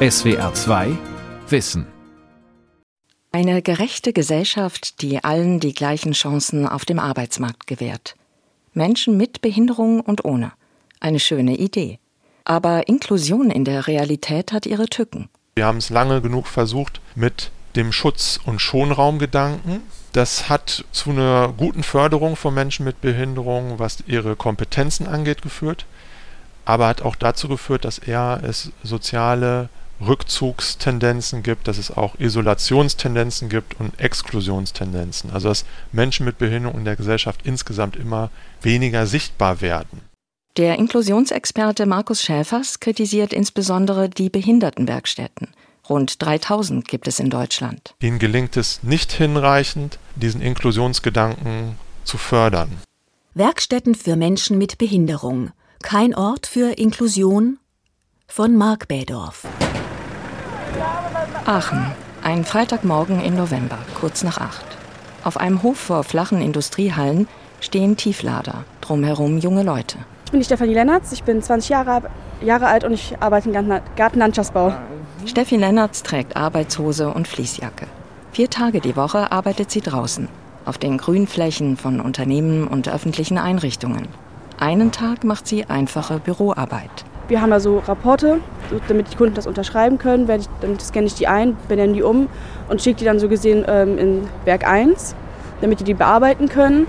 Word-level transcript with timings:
SWR 0.00 0.54
2 0.54 0.96
Wissen. 1.48 1.84
Eine 3.32 3.62
gerechte 3.62 4.12
Gesellschaft, 4.12 5.02
die 5.02 5.24
allen 5.24 5.58
die 5.58 5.74
gleichen 5.74 6.12
Chancen 6.12 6.68
auf 6.68 6.84
dem 6.84 7.00
Arbeitsmarkt 7.00 7.66
gewährt. 7.66 8.14
Menschen 8.74 9.16
mit 9.16 9.40
Behinderung 9.40 10.00
und 10.00 10.24
ohne. 10.24 10.52
Eine 11.00 11.18
schöne 11.18 11.56
Idee. 11.56 11.98
Aber 12.44 12.86
Inklusion 12.86 13.50
in 13.50 13.64
der 13.64 13.88
Realität 13.88 14.52
hat 14.52 14.66
ihre 14.66 14.86
Tücken. 14.86 15.28
Wir 15.56 15.66
haben 15.66 15.78
es 15.78 15.90
lange 15.90 16.22
genug 16.22 16.46
versucht 16.46 17.00
mit 17.16 17.50
dem 17.74 17.90
Schutz- 17.90 18.38
und 18.46 18.60
Schonraumgedanken. 18.60 19.80
Das 20.12 20.48
hat 20.48 20.84
zu 20.92 21.10
einer 21.10 21.52
guten 21.56 21.82
Förderung 21.82 22.36
von 22.36 22.54
Menschen 22.54 22.84
mit 22.84 23.00
Behinderung, 23.00 23.80
was 23.80 24.04
ihre 24.06 24.36
Kompetenzen 24.36 25.08
angeht, 25.08 25.42
geführt, 25.42 25.86
aber 26.64 26.86
hat 26.86 27.02
auch 27.02 27.16
dazu 27.16 27.48
geführt, 27.48 27.84
dass 27.84 27.98
eher 27.98 28.40
es 28.44 28.70
soziale 28.84 29.70
Rückzugstendenzen 30.00 31.42
gibt, 31.42 31.68
dass 31.68 31.78
es 31.78 31.90
auch 31.90 32.14
Isolationstendenzen 32.18 33.48
gibt 33.48 33.78
und 33.80 33.98
Exklusionstendenzen. 33.98 35.30
Also 35.30 35.48
dass 35.48 35.64
Menschen 35.92 36.24
mit 36.24 36.38
Behinderung 36.38 36.78
in 36.78 36.84
der 36.84 36.96
Gesellschaft 36.96 37.40
insgesamt 37.44 37.96
immer 37.96 38.30
weniger 38.62 39.06
sichtbar 39.06 39.60
werden. 39.60 40.00
Der 40.56 40.76
Inklusionsexperte 40.78 41.86
Markus 41.86 42.22
Schäfers 42.22 42.80
kritisiert 42.80 43.32
insbesondere 43.32 44.08
die 44.08 44.28
Behindertenwerkstätten. 44.28 45.48
Rund 45.88 46.20
3000 46.20 46.86
gibt 46.86 47.08
es 47.08 47.18
in 47.18 47.30
Deutschland. 47.30 47.94
Ihnen 48.02 48.18
gelingt 48.18 48.56
es 48.56 48.82
nicht 48.82 49.12
hinreichend, 49.12 49.98
diesen 50.16 50.42
Inklusionsgedanken 50.42 51.76
zu 52.04 52.18
fördern. 52.18 52.70
Werkstätten 53.34 53.94
für 53.94 54.16
Menschen 54.16 54.58
mit 54.58 54.78
Behinderung. 54.78 55.52
Kein 55.82 56.14
Ort 56.14 56.46
für 56.46 56.76
Inklusion 56.76 57.58
von 58.26 58.56
Marc 58.56 58.88
Bädorf. 58.88 59.46
Aachen, 61.44 61.84
ein 62.22 62.44
Freitagmorgen 62.44 63.20
im 63.20 63.36
November, 63.36 63.78
kurz 63.98 64.22
nach 64.22 64.38
acht. 64.38 64.64
Auf 65.24 65.36
einem 65.38 65.62
Hof 65.62 65.78
vor 65.78 66.04
flachen 66.04 66.40
Industriehallen 66.40 67.28
stehen 67.60 67.96
Tieflader, 67.96 68.64
drumherum 68.80 69.38
junge 69.38 69.62
Leute. 69.62 69.98
Ich 70.26 70.30
bin 70.30 70.40
die 70.40 70.44
Stefanie 70.44 70.74
Lennertz, 70.74 71.12
ich 71.12 71.24
bin 71.24 71.42
20 71.42 71.70
Jahre, 71.70 72.02
Jahre 72.42 72.66
alt 72.66 72.84
und 72.84 72.92
ich 72.92 73.16
arbeite 73.20 73.50
im 73.50 73.80
Gartenlandschaftsbau. 73.96 74.74
Steffi 75.24 75.56
Lennertz 75.56 76.02
trägt 76.02 76.36
Arbeitshose 76.36 77.08
und 77.08 77.26
Fließjacke. 77.26 77.86
Vier 78.32 78.50
Tage 78.50 78.80
die 78.80 78.94
Woche 78.94 79.32
arbeitet 79.32 79.70
sie 79.70 79.80
draußen, 79.80 80.28
auf 80.64 80.78
den 80.78 80.98
Grünflächen 80.98 81.76
von 81.76 82.00
Unternehmen 82.00 82.68
und 82.68 82.88
öffentlichen 82.88 83.38
Einrichtungen. 83.38 84.06
Einen 84.60 84.92
Tag 84.92 85.24
macht 85.24 85.46
sie 85.46 85.64
einfache 85.64 86.18
Büroarbeit. 86.18 87.04
Wir 87.28 87.42
haben 87.42 87.50
ja 87.50 87.60
so 87.60 87.78
Rapporte, 87.78 88.40
damit 88.88 89.12
die 89.12 89.16
Kunden 89.16 89.34
das 89.34 89.46
unterschreiben 89.46 89.98
können. 89.98 90.26
Dann 90.26 90.80
scanne 90.80 91.06
ich 91.06 91.14
die 91.14 91.28
ein, 91.28 91.56
benenne 91.68 91.92
die 91.92 92.02
um 92.02 92.28
und 92.68 92.82
schicke 92.82 93.00
die 93.00 93.04
dann 93.04 93.18
so 93.18 93.28
gesehen 93.28 93.64
ähm, 93.68 93.98
in 93.98 94.28
Werk 94.44 94.66
1, 94.66 95.14
damit 95.60 95.80
die 95.80 95.84
die 95.84 95.94
bearbeiten 95.94 96.48
können. 96.48 96.86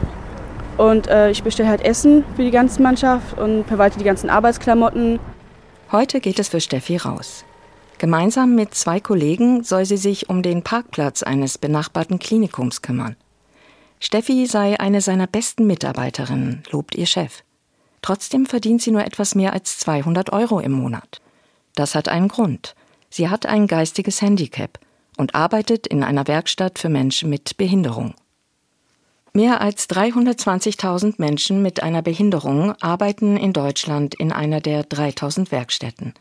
Und 0.77 1.07
äh, 1.07 1.29
ich 1.29 1.43
bestelle 1.43 1.67
halt 1.67 1.81
Essen 1.81 2.23
für 2.37 2.43
die 2.43 2.51
ganze 2.51 2.81
Mannschaft 2.81 3.37
und 3.37 3.65
verwalte 3.67 3.97
die 3.97 4.05
ganzen 4.05 4.29
Arbeitsklamotten. 4.29 5.19
Heute 5.91 6.21
geht 6.21 6.39
es 6.39 6.47
für 6.47 6.61
Steffi 6.61 6.95
raus. 6.95 7.43
Gemeinsam 7.97 8.55
mit 8.55 8.73
zwei 8.75 9.01
Kollegen 9.01 9.63
soll 9.63 9.83
sie 9.83 9.97
sich 9.97 10.29
um 10.29 10.41
den 10.41 10.63
Parkplatz 10.63 11.21
eines 11.21 11.57
benachbarten 11.57 12.17
Klinikums 12.17 12.81
kümmern. 12.81 13.17
Steffi 13.99 14.45
sei 14.45 14.79
eine 14.79 15.01
seiner 15.01 15.27
besten 15.27 15.67
Mitarbeiterinnen, 15.67 16.63
lobt 16.71 16.95
ihr 16.95 17.05
Chef. 17.05 17.43
Trotzdem 18.01 18.45
verdient 18.45 18.81
sie 18.81 18.91
nur 18.91 19.03
etwas 19.03 19.35
mehr 19.35 19.53
als 19.53 19.77
200 19.79 20.31
Euro 20.31 20.59
im 20.59 20.71
Monat. 20.71 21.21
Das 21.75 21.95
hat 21.95 22.07
einen 22.07 22.27
Grund. 22.27 22.75
Sie 23.09 23.29
hat 23.29 23.45
ein 23.45 23.67
geistiges 23.67 24.21
Handicap 24.21 24.79
und 25.17 25.35
arbeitet 25.35 25.87
in 25.87 26.03
einer 26.03 26.27
Werkstatt 26.27 26.79
für 26.79 26.89
Menschen 26.89 27.29
mit 27.29 27.57
Behinderung. 27.57 28.13
Mehr 29.33 29.61
als 29.61 29.89
320.000 29.89 31.15
Menschen 31.17 31.61
mit 31.61 31.83
einer 31.83 32.01
Behinderung 32.01 32.73
arbeiten 32.81 33.37
in 33.37 33.53
Deutschland 33.53 34.15
in 34.15 34.31
einer 34.31 34.59
der 34.59 34.83
3000 34.83 35.51
Werkstätten. 35.51 36.13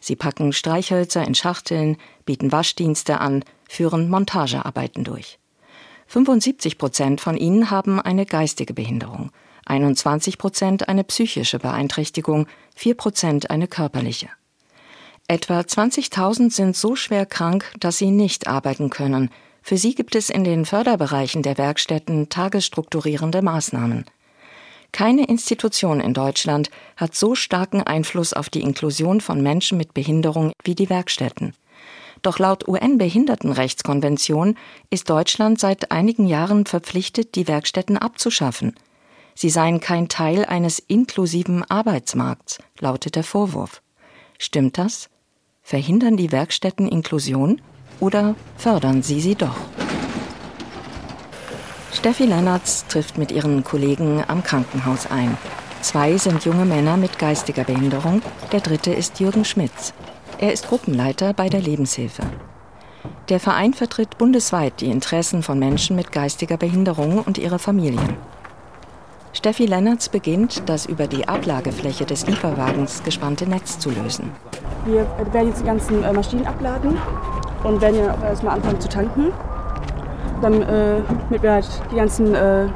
Sie 0.00 0.16
packen 0.16 0.52
Streichhölzer 0.52 1.24
in 1.24 1.36
Schachteln, 1.36 1.96
bieten 2.24 2.50
Waschdienste 2.50 3.20
an, 3.20 3.44
führen 3.68 4.10
Montagearbeiten 4.10 5.04
durch. 5.04 5.38
75 6.08 6.78
Prozent 6.78 7.20
von 7.20 7.36
ihnen 7.36 7.70
haben 7.70 8.00
eine 8.00 8.26
geistige 8.26 8.74
Behinderung 8.74 9.30
21 9.66 10.38
Prozent 10.38 10.88
eine 10.88 11.04
psychische 11.04 11.58
Beeinträchtigung, 11.58 12.46
4 12.74 12.94
Prozent 12.94 13.50
eine 13.50 13.68
körperliche. 13.68 14.28
Etwa 15.28 15.60
20.000 15.60 16.52
sind 16.52 16.76
so 16.76 16.96
schwer 16.96 17.26
krank, 17.26 17.72
dass 17.78 17.98
sie 17.98 18.10
nicht 18.10 18.48
arbeiten 18.48 18.90
können. 18.90 19.30
Für 19.62 19.78
sie 19.78 19.94
gibt 19.94 20.16
es 20.16 20.28
in 20.30 20.44
den 20.44 20.64
Förderbereichen 20.64 21.42
der 21.42 21.56
Werkstätten 21.58 22.28
tagesstrukturierende 22.28 23.42
Maßnahmen. 23.42 24.04
Keine 24.90 25.24
Institution 25.24 26.00
in 26.00 26.12
Deutschland 26.12 26.70
hat 26.96 27.14
so 27.14 27.34
starken 27.34 27.82
Einfluss 27.82 28.34
auf 28.34 28.50
die 28.50 28.60
Inklusion 28.60 29.22
von 29.22 29.40
Menschen 29.42 29.78
mit 29.78 29.94
Behinderung 29.94 30.52
wie 30.64 30.74
die 30.74 30.90
Werkstätten. 30.90 31.54
Doch 32.20 32.38
laut 32.38 32.68
UN-Behindertenrechtskonvention 32.68 34.56
ist 34.90 35.08
Deutschland 35.08 35.58
seit 35.58 35.90
einigen 35.90 36.26
Jahren 36.26 36.66
verpflichtet, 36.66 37.34
die 37.36 37.48
Werkstätten 37.48 37.96
abzuschaffen. 37.96 38.74
Sie 39.34 39.50
seien 39.50 39.80
kein 39.80 40.08
Teil 40.08 40.44
eines 40.44 40.78
inklusiven 40.78 41.64
Arbeitsmarkts, 41.68 42.58
lautet 42.78 43.16
der 43.16 43.24
Vorwurf. 43.24 43.82
Stimmt 44.38 44.78
das? 44.78 45.08
Verhindern 45.62 46.16
die 46.16 46.32
Werkstätten 46.32 46.88
Inklusion 46.88 47.60
oder 48.00 48.34
fördern 48.56 49.02
sie 49.02 49.20
sie 49.20 49.34
doch? 49.34 49.56
Steffi 51.92 52.24
Lennertz 52.24 52.86
trifft 52.88 53.18
mit 53.18 53.30
ihren 53.30 53.62
Kollegen 53.62 54.24
am 54.26 54.42
Krankenhaus 54.42 55.06
ein. 55.10 55.36
Zwei 55.82 56.16
sind 56.16 56.44
junge 56.44 56.64
Männer 56.64 56.96
mit 56.96 57.18
geistiger 57.18 57.64
Behinderung, 57.64 58.22
der 58.50 58.60
dritte 58.60 58.92
ist 58.92 59.20
Jürgen 59.20 59.44
Schmitz. 59.44 59.92
Er 60.38 60.52
ist 60.52 60.68
Gruppenleiter 60.68 61.32
bei 61.32 61.48
der 61.48 61.60
Lebenshilfe. 61.60 62.22
Der 63.28 63.38
Verein 63.40 63.74
vertritt 63.74 64.18
bundesweit 64.18 64.80
die 64.80 64.90
Interessen 64.90 65.42
von 65.42 65.58
Menschen 65.58 65.94
mit 65.94 66.10
geistiger 66.10 66.56
Behinderung 66.56 67.18
und 67.20 67.38
ihre 67.38 67.58
Familien. 67.58 68.16
Steffi 69.32 69.66
Lennertz 69.66 70.08
beginnt, 70.08 70.68
das 70.68 70.86
über 70.86 71.06
die 71.06 71.26
Ablagefläche 71.26 72.04
des 72.04 72.26
Lieferwagens 72.26 73.02
gespannte 73.02 73.48
Netz 73.48 73.78
zu 73.78 73.90
lösen. 73.90 74.30
Wir 74.84 75.06
werden 75.32 75.48
jetzt 75.48 75.60
die 75.60 75.66
ganzen 75.66 76.04
äh, 76.04 76.12
Maschinen 76.12 76.46
abladen 76.46 76.98
und 77.64 77.80
werden 77.80 77.98
ja 77.98 78.14
auch 78.14 78.22
erstmal 78.22 78.56
anfangen 78.56 78.80
zu 78.80 78.88
tanken, 78.88 79.32
damit 80.42 80.68
äh, 80.68 81.00
wir 81.30 81.52
halt 81.52 81.68
die 81.90 81.96
ganzen 81.96 82.34
äh, 82.34 82.68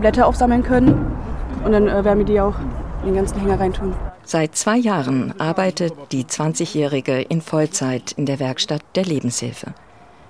Blätter 0.00 0.26
aufsammeln 0.26 0.62
können. 0.62 1.16
Und 1.64 1.72
dann 1.72 1.88
äh, 1.88 2.04
werden 2.04 2.18
wir 2.18 2.26
die 2.26 2.40
auch 2.40 2.54
in 3.02 3.06
den 3.06 3.14
ganzen 3.16 3.40
Hänger 3.40 3.58
reintun. 3.58 3.94
Seit 4.24 4.54
zwei 4.56 4.76
Jahren 4.76 5.34
arbeitet 5.40 5.94
die 6.12 6.24
20-Jährige 6.24 7.20
in 7.22 7.40
Vollzeit 7.40 8.12
in 8.12 8.26
der 8.26 8.38
Werkstatt 8.38 8.82
der 8.94 9.04
Lebenshilfe. 9.04 9.72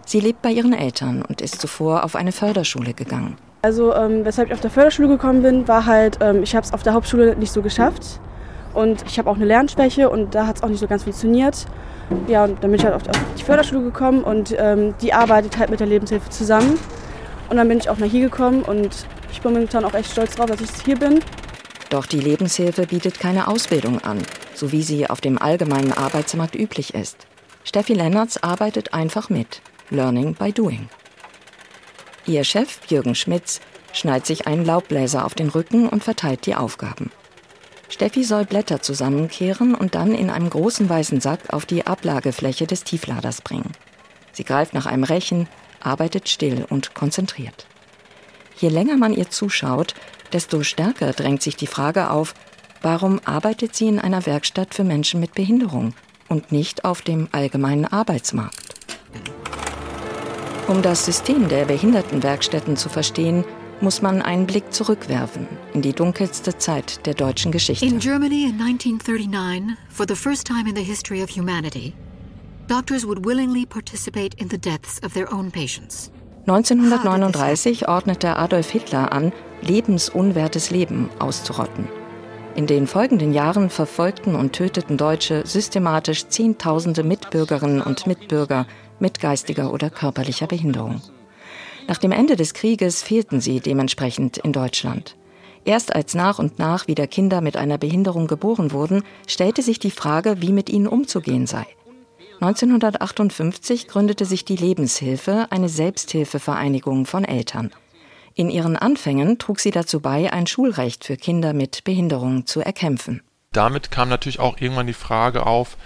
Sie 0.07 0.21
lebt 0.21 0.41
bei 0.41 0.51
ihren 0.51 0.73
Eltern 0.73 1.23
und 1.23 1.43
ist 1.43 1.61
zuvor 1.61 2.05
auf 2.05 2.17
eine 2.17 2.33
Förderschule 2.33 2.95
gegangen. 2.95 3.37
Also 3.63 3.95
ähm, 3.95 4.25
weshalb 4.25 4.49
ich 4.49 4.55
auf 4.55 4.61
der 4.61 4.71
Förderschule 4.71 5.09
gekommen 5.09 5.43
bin, 5.43 5.67
war 5.67 5.87
halt, 5.87 6.19
ähm, 6.21 6.43
ich 6.43 6.55
habe 6.55 6.65
es 6.65 6.73
auf 6.73 6.83
der 6.83 6.95
Hauptschule 6.95 7.37
nicht 7.37 7.53
so 7.53 7.63
geschafft. 7.63 8.21
Und 8.75 9.05
ich 9.07 9.19
habe 9.19 9.29
auch 9.29 9.37
eine 9.37 9.45
Lernschwäche 9.45 10.09
und 10.09 10.35
da 10.35 10.47
hat 10.47 10.57
es 10.57 10.63
auch 10.63 10.69
nicht 10.69 10.79
so 10.79 10.87
ganz 10.87 11.03
funktioniert. 11.03 11.67
Ja, 12.29 12.45
und 12.45 12.63
dann 12.63 12.71
bin 12.71 12.79
ich 12.79 12.85
halt 12.85 12.95
auf 12.95 13.03
die 13.37 13.43
Förderschule 13.43 13.83
gekommen 13.83 14.23
und 14.23 14.55
ähm, 14.57 14.95
die 15.03 15.13
arbeitet 15.13 15.59
halt 15.59 15.71
mit 15.71 15.81
der 15.81 15.87
Lebenshilfe 15.87 16.31
zusammen. 16.31 16.79
Und 17.51 17.57
dann 17.57 17.69
bin 17.69 17.79
ich 17.79 17.91
auch 17.91 17.99
nach 17.99 18.07
hier 18.07 18.23
gekommen 18.23 18.63
und 18.63 18.91
ich 19.33 19.41
bin 19.41 19.53
momentan 19.53 19.85
auch 19.85 19.95
echt 19.95 20.13
stolz 20.13 20.37
drauf, 20.37 20.47
dass 20.47 20.61
ich 20.61 20.71
hier 20.85 20.97
bin. 20.97 21.21
Doch 21.91 22.07
die 22.07 22.21
Lebenshilfe 22.21 22.87
bietet 22.87 23.19
keine 23.19 23.49
Ausbildung 23.49 23.99
an, 24.05 24.19
so 24.55 24.73
wie 24.73 24.83
sie 24.83 25.09
auf 25.09 25.21
dem 25.21 25.41
allgemeinen 25.41 25.93
Arbeitsmarkt 25.93 26.55
üblich 26.55 26.95
ist. 26.95 27.27
Steffi 27.65 27.95
Lennertz 27.95 28.39
arbeitet 28.41 28.95
einfach 28.95 29.31
mit. 29.31 29.61
Learning 29.91 30.35
by 30.35 30.53
Doing. 30.53 30.89
Ihr 32.29 32.45
Chef, 32.45 32.81
Jürgen 32.89 33.15
Schmitz, 33.15 33.61
schneidet 33.95 34.27
sich 34.27 34.47
einen 34.47 34.63
Laubbläser 34.63 35.25
auf 35.25 35.35
den 35.35 35.49
Rücken 35.49 35.89
und 35.89 36.05
verteilt 36.05 36.45
die 36.45 36.55
Aufgaben. 36.55 37.11
Steffi 37.89 38.23
soll 38.23 38.45
Blätter 38.45 38.83
zusammenkehren 38.83 39.75
und 39.75 39.95
dann 39.95 40.15
in 40.15 40.29
einem 40.29 40.51
großen 40.51 40.91
weißen 40.91 41.23
Sack 41.23 41.55
auf 41.55 41.65
die 41.65 41.87
Ablagefläche 41.87 42.67
des 42.67 42.85
Tiefladers 42.85 43.41
bringen. 43.41 43.73
Sie 44.33 44.45
greift 44.45 44.75
nach 44.75 44.85
einem 44.85 45.05
Rechen, 45.05 45.49
arbeitet 45.81 46.29
still 46.29 46.67
und 46.69 46.95
konzentriert. 46.95 47.67
Je 48.59 48.69
länger 48.69 48.99
man 48.99 49.15
ihr 49.15 49.31
zuschaut, 49.31 49.95
desto 50.35 50.63
stärker 50.63 51.15
drängt 51.15 51.41
sich 51.41 51.57
die 51.57 51.67
Frage 51.67 52.11
auf, 52.11 52.35
warum 52.83 53.23
arbeitet 53.25 53.75
sie 53.75 53.89
in 53.89 53.99
einer 53.99 54.27
Werkstatt 54.27 54.75
für 54.75 54.85
Menschen 54.85 55.19
mit 55.19 55.33
Behinderung 55.33 55.95
und 56.29 56.53
nicht 56.53 56.85
auf 56.85 57.01
dem 57.01 57.29
allgemeinen 57.33 57.87
Arbeitsmarkt? 57.87 58.68
Um 60.69 60.83
das 60.83 61.07
System 61.07 61.49
der 61.49 61.65
Behindertenwerkstätten 61.65 62.77
zu 62.77 62.91
verstehen, 62.91 63.43
muss 63.81 64.03
man 64.03 64.21
einen 64.21 64.47
Blick 64.47 64.71
zurückwerfen 64.71 65.49
in 65.73 65.81
die 65.81 65.95
dunkelste 65.95 66.59
Zeit 66.59 67.07
der 67.07 67.15
deutschen 67.15 67.53
Geschichte. 67.53 67.87
In 67.87 68.01
Germany 68.01 68.45
in 68.45 68.61
1939, 68.61 69.79
for 69.89 70.05
the 70.07 70.15
first 70.15 70.47
time 70.47 70.69
in 70.69 70.77
the 70.77 70.83
history 70.83 71.23
of 71.23 71.31
humanity, 71.31 71.95
Doctors 72.67 73.07
would 73.07 73.25
willingly 73.25 73.65
participate 73.65 74.35
in 74.35 74.51
the 74.51 74.59
deaths 74.59 75.01
of 75.03 75.15
their 75.15 75.33
own 75.33 75.51
patients. 75.51 76.11
1939 76.47 77.89
ordnete 77.89 78.37
Adolf 78.37 78.69
Hitler 78.69 79.11
an, 79.11 79.33
lebensunwertes 79.63 80.71
Leben 80.71 81.09
auszurotten. 81.19 81.89
In 82.57 82.67
den 82.67 82.87
folgenden 82.87 83.33
Jahren 83.33 83.71
verfolgten 83.71 84.35
und 84.35 84.53
töteten 84.53 84.99
Deutsche 84.99 85.47
systematisch 85.47 86.27
Zehntausende 86.29 87.05
Mitbürgerinnen 87.05 87.81
und 87.81 88.07
Mitbürger 88.07 88.67
mit 89.01 89.21
geistiger 89.21 89.73
oder 89.73 89.91
körperlicher 89.91 90.47
Behinderung. 90.47 91.01
Nach 91.87 91.99
dem 91.99 92.13
Ende 92.13 92.37
des 92.37 92.55
Krieges 92.55 93.03
fehlten 93.03 93.41
sie 93.41 93.61
dementsprechend 93.61 94.39
in 94.39 94.53
Deutschland. 94.53 95.17
Erst 95.65 95.95
als 95.95 96.15
nach 96.15 96.39
und 96.39 96.59
nach 96.59 96.87
wieder 96.87 97.07
Kinder 97.07 97.41
mit 97.41 97.57
einer 97.57 97.79
Behinderung 97.79 98.27
geboren 98.27 98.73
wurden, 98.73 99.03
stellte 99.27 99.63
sich 99.63 99.79
die 99.79 99.91
Frage, 99.91 100.41
wie 100.41 100.53
mit 100.53 100.71
ihnen 100.71 100.87
umzugehen 100.87 101.47
sei. 101.47 101.67
1958 102.41 103.89
gründete 103.89 104.25
sich 104.25 104.45
die 104.45 104.57
Lebenshilfe, 104.57 105.47
eine 105.51 105.69
Selbsthilfevereinigung 105.69 107.05
von 107.05 107.25
Eltern. 107.25 107.73
In 108.35 108.51
ihren 108.51 108.77
Anfängen 108.77 109.39
trug 109.39 109.59
sie 109.59 109.73
dazu 109.73 110.01
bei, 110.01 110.33
ein 110.33 110.47
Schulrecht 110.47 111.05
für 111.05 111.17
Kinder 111.17 111.53
mit 111.53 111.83
Behinderung 111.83 112.47
zu 112.47 112.61
erkämpfen. 112.61 113.23
Damit 113.53 113.91
kam 113.91 114.09
natürlich 114.09 114.39
auch 114.39 114.61
irgendwann 114.61 114.87
die 114.87 114.93
Frage 114.93 115.47
auf, 115.47 115.77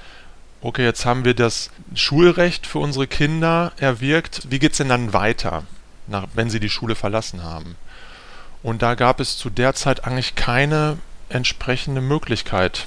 okay, 0.62 0.84
jetzt 0.84 1.04
haben 1.04 1.24
wir 1.24 1.34
das 1.34 1.70
Schulrecht 1.94 2.66
für 2.66 2.78
unsere 2.78 3.06
Kinder 3.06 3.72
erwirkt, 3.76 4.50
wie 4.50 4.58
geht 4.58 4.72
es 4.72 4.78
denn 4.78 4.88
dann 4.88 5.12
weiter, 5.12 5.64
nach, 6.06 6.26
wenn 6.34 6.50
sie 6.50 6.60
die 6.60 6.70
Schule 6.70 6.94
verlassen 6.94 7.42
haben? 7.42 7.76
Und 8.62 8.80
da 8.80 8.94
gab 8.94 9.20
es 9.20 9.36
zu 9.36 9.50
der 9.50 9.74
Zeit 9.74 10.04
eigentlich 10.04 10.34
keine 10.34 10.98
entsprechende 11.28 12.00
Möglichkeit. 12.00 12.86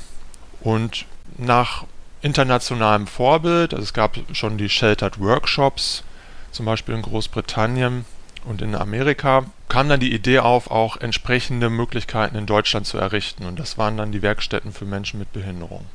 Und 0.62 1.06
nach 1.38 1.86
internationalem 2.26 3.06
Vorbild. 3.06 3.74
Also 3.74 3.84
es 3.84 3.94
gab 3.94 4.18
schon 4.34 4.58
die 4.58 4.70
Sheltered 4.70 5.20
Workshops, 5.20 6.04
zum 6.52 6.66
Beispiel 6.66 6.96
in 6.96 7.04
Großbritannien 7.04 8.06
und 8.46 8.62
in 8.64 8.76
Amerika, 8.76 9.46
kam 9.70 9.90
dann 9.90 10.00
die 10.00 10.14
Idee 10.14 10.40
auf, 10.40 10.72
auch 10.72 10.98
entsprechende 10.98 11.70
Möglichkeiten 11.70 12.36
in 12.36 12.48
Deutschland 12.48 12.88
zu 12.88 12.98
errichten. 12.98 13.46
Und 13.46 13.60
das 13.60 13.78
waren 13.78 13.98
dann 13.98 14.12
die 14.12 14.24
Werkstätten 14.24 14.74
für 14.74 14.86
Menschen 14.86 15.20
mit 15.20 15.32
Behinderung. 15.34 15.86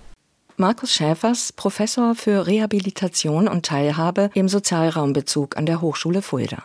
Markus 0.61 0.93
Schäfers, 0.93 1.55
Professor 1.55 2.15
für 2.15 2.47
Rehabilitation 2.47 3.49
und 3.49 3.65
Teilhabe 3.65 4.29
im 4.35 4.47
Sozialraumbezug 4.47 5.57
an 5.57 5.65
der 5.65 5.81
Hochschule 5.81 6.21
Fulda. 6.21 6.65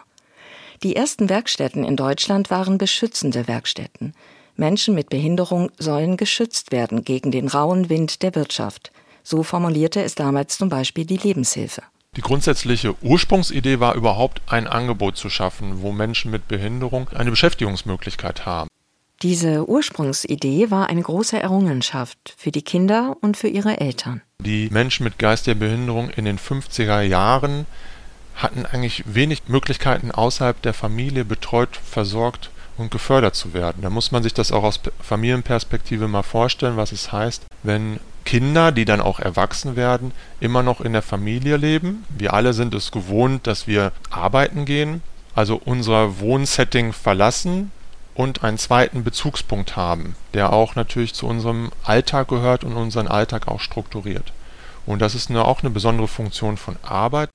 Die 0.84 0.98
ersten 0.98 1.30
Werkstätten 1.30 1.86
in 1.86 1.96
Deutschland 1.96 2.50
waren 2.50 2.78
beschützende 2.78 3.48
Werkstätten. 3.48 4.14
Menschen 4.58 4.96
mit 4.96 5.08
Behinderung 5.08 5.72
sollen 5.80 6.18
geschützt 6.18 6.74
werden 6.74 7.06
gegen 7.06 7.32
den 7.32 7.48
rauen 7.48 7.88
Wind 7.88 8.22
der 8.22 8.36
Wirtschaft. 8.36 8.92
So 9.24 9.44
formulierte 9.44 10.04
es 10.04 10.14
damals 10.14 10.58
zum 10.58 10.68
Beispiel 10.68 11.06
die 11.06 11.16
Lebenshilfe. 11.16 11.82
Die 12.18 12.22
grundsätzliche 12.22 13.02
Ursprungsidee 13.02 13.80
war 13.80 13.96
überhaupt 13.96 14.42
ein 14.48 14.68
Angebot 14.68 15.16
zu 15.16 15.30
schaffen, 15.30 15.82
wo 15.82 15.94
Menschen 15.94 16.32
mit 16.32 16.50
Behinderung 16.50 17.08
eine 17.16 17.30
Beschäftigungsmöglichkeit 17.30 18.46
haben. 18.46 18.68
Diese 19.22 19.68
Ursprungsidee 19.70 20.72
war 20.72 20.90
eine 20.90 21.02
große 21.02 21.40
Errungenschaft 21.40 22.36
für 22.38 22.52
die 22.52 22.62
Kinder 22.62 23.16
und 23.22 23.38
für 23.38 23.48
ihre 23.48 23.80
Eltern. 23.80 24.22
Die 24.40 24.70
Menschen 24.72 25.04
mit 25.04 25.18
geistiger 25.18 25.56
Behinderung 25.56 26.10
in 26.10 26.26
den 26.26 26.38
50er 26.38 27.02
Jahren 27.02 27.66
hatten 28.36 28.66
eigentlich 28.66 29.04
wenig 29.06 29.44
Möglichkeiten 29.48 30.12
außerhalb 30.12 30.62
der 30.62 30.74
Familie 30.74 31.24
betreut, 31.24 31.78
versorgt 31.78 32.50
und 32.78 32.92
gefördert 32.92 33.36
zu 33.36 33.54
werden. 33.54 33.82
Da 33.82 33.90
muss 33.90 34.12
man 34.12 34.22
sich 34.22 34.34
das 34.34 34.52
auch 34.52 34.64
aus 34.64 34.82
Familienperspektive 35.02 36.10
mal 36.10 36.24
vorstellen, 36.24 36.76
was 36.76 36.92
es 36.92 37.14
heißt, 37.14 37.46
wenn 37.64 38.02
Kinder, 38.26 38.74
die 38.74 38.86
dann 38.86 39.02
auch 39.02 39.20
erwachsen 39.20 39.78
werden, 39.78 40.12
immer 40.42 40.64
noch 40.64 40.82
in 40.82 40.92
der 40.92 41.02
Familie 41.02 41.56
leben. 41.58 42.04
Wir 42.10 42.34
alle 42.34 42.54
sind 42.54 42.74
es 42.74 42.92
gewohnt, 42.92 43.48
dass 43.48 43.68
wir 43.68 43.94
arbeiten 44.10 44.66
gehen, 44.66 45.02
also 45.36 45.62
unser 45.64 46.20
Wohnsetting 46.20 46.92
verlassen 46.92 47.72
und 48.16 48.44
einen 48.44 48.58
zweiten 48.58 49.04
Bezugspunkt 49.04 49.76
haben, 49.76 50.16
der 50.34 50.52
auch 50.52 50.76
natürlich 50.76 51.14
zu 51.14 51.28
unserem 51.28 51.72
Alltag 51.84 52.30
gehört 52.30 52.64
und 52.64 52.76
unseren 52.76 53.08
Alltag 53.08 53.48
auch 53.48 53.60
strukturiert. 53.60 54.34
Und 54.88 55.00
das 55.02 55.14
ist 55.14 55.30
eine, 55.30 55.46
auch 55.46 55.62
eine 55.62 55.70
besondere 55.70 56.08
Funktion 56.08 56.58
von 56.58 56.78
Arbeit. 56.82 57.30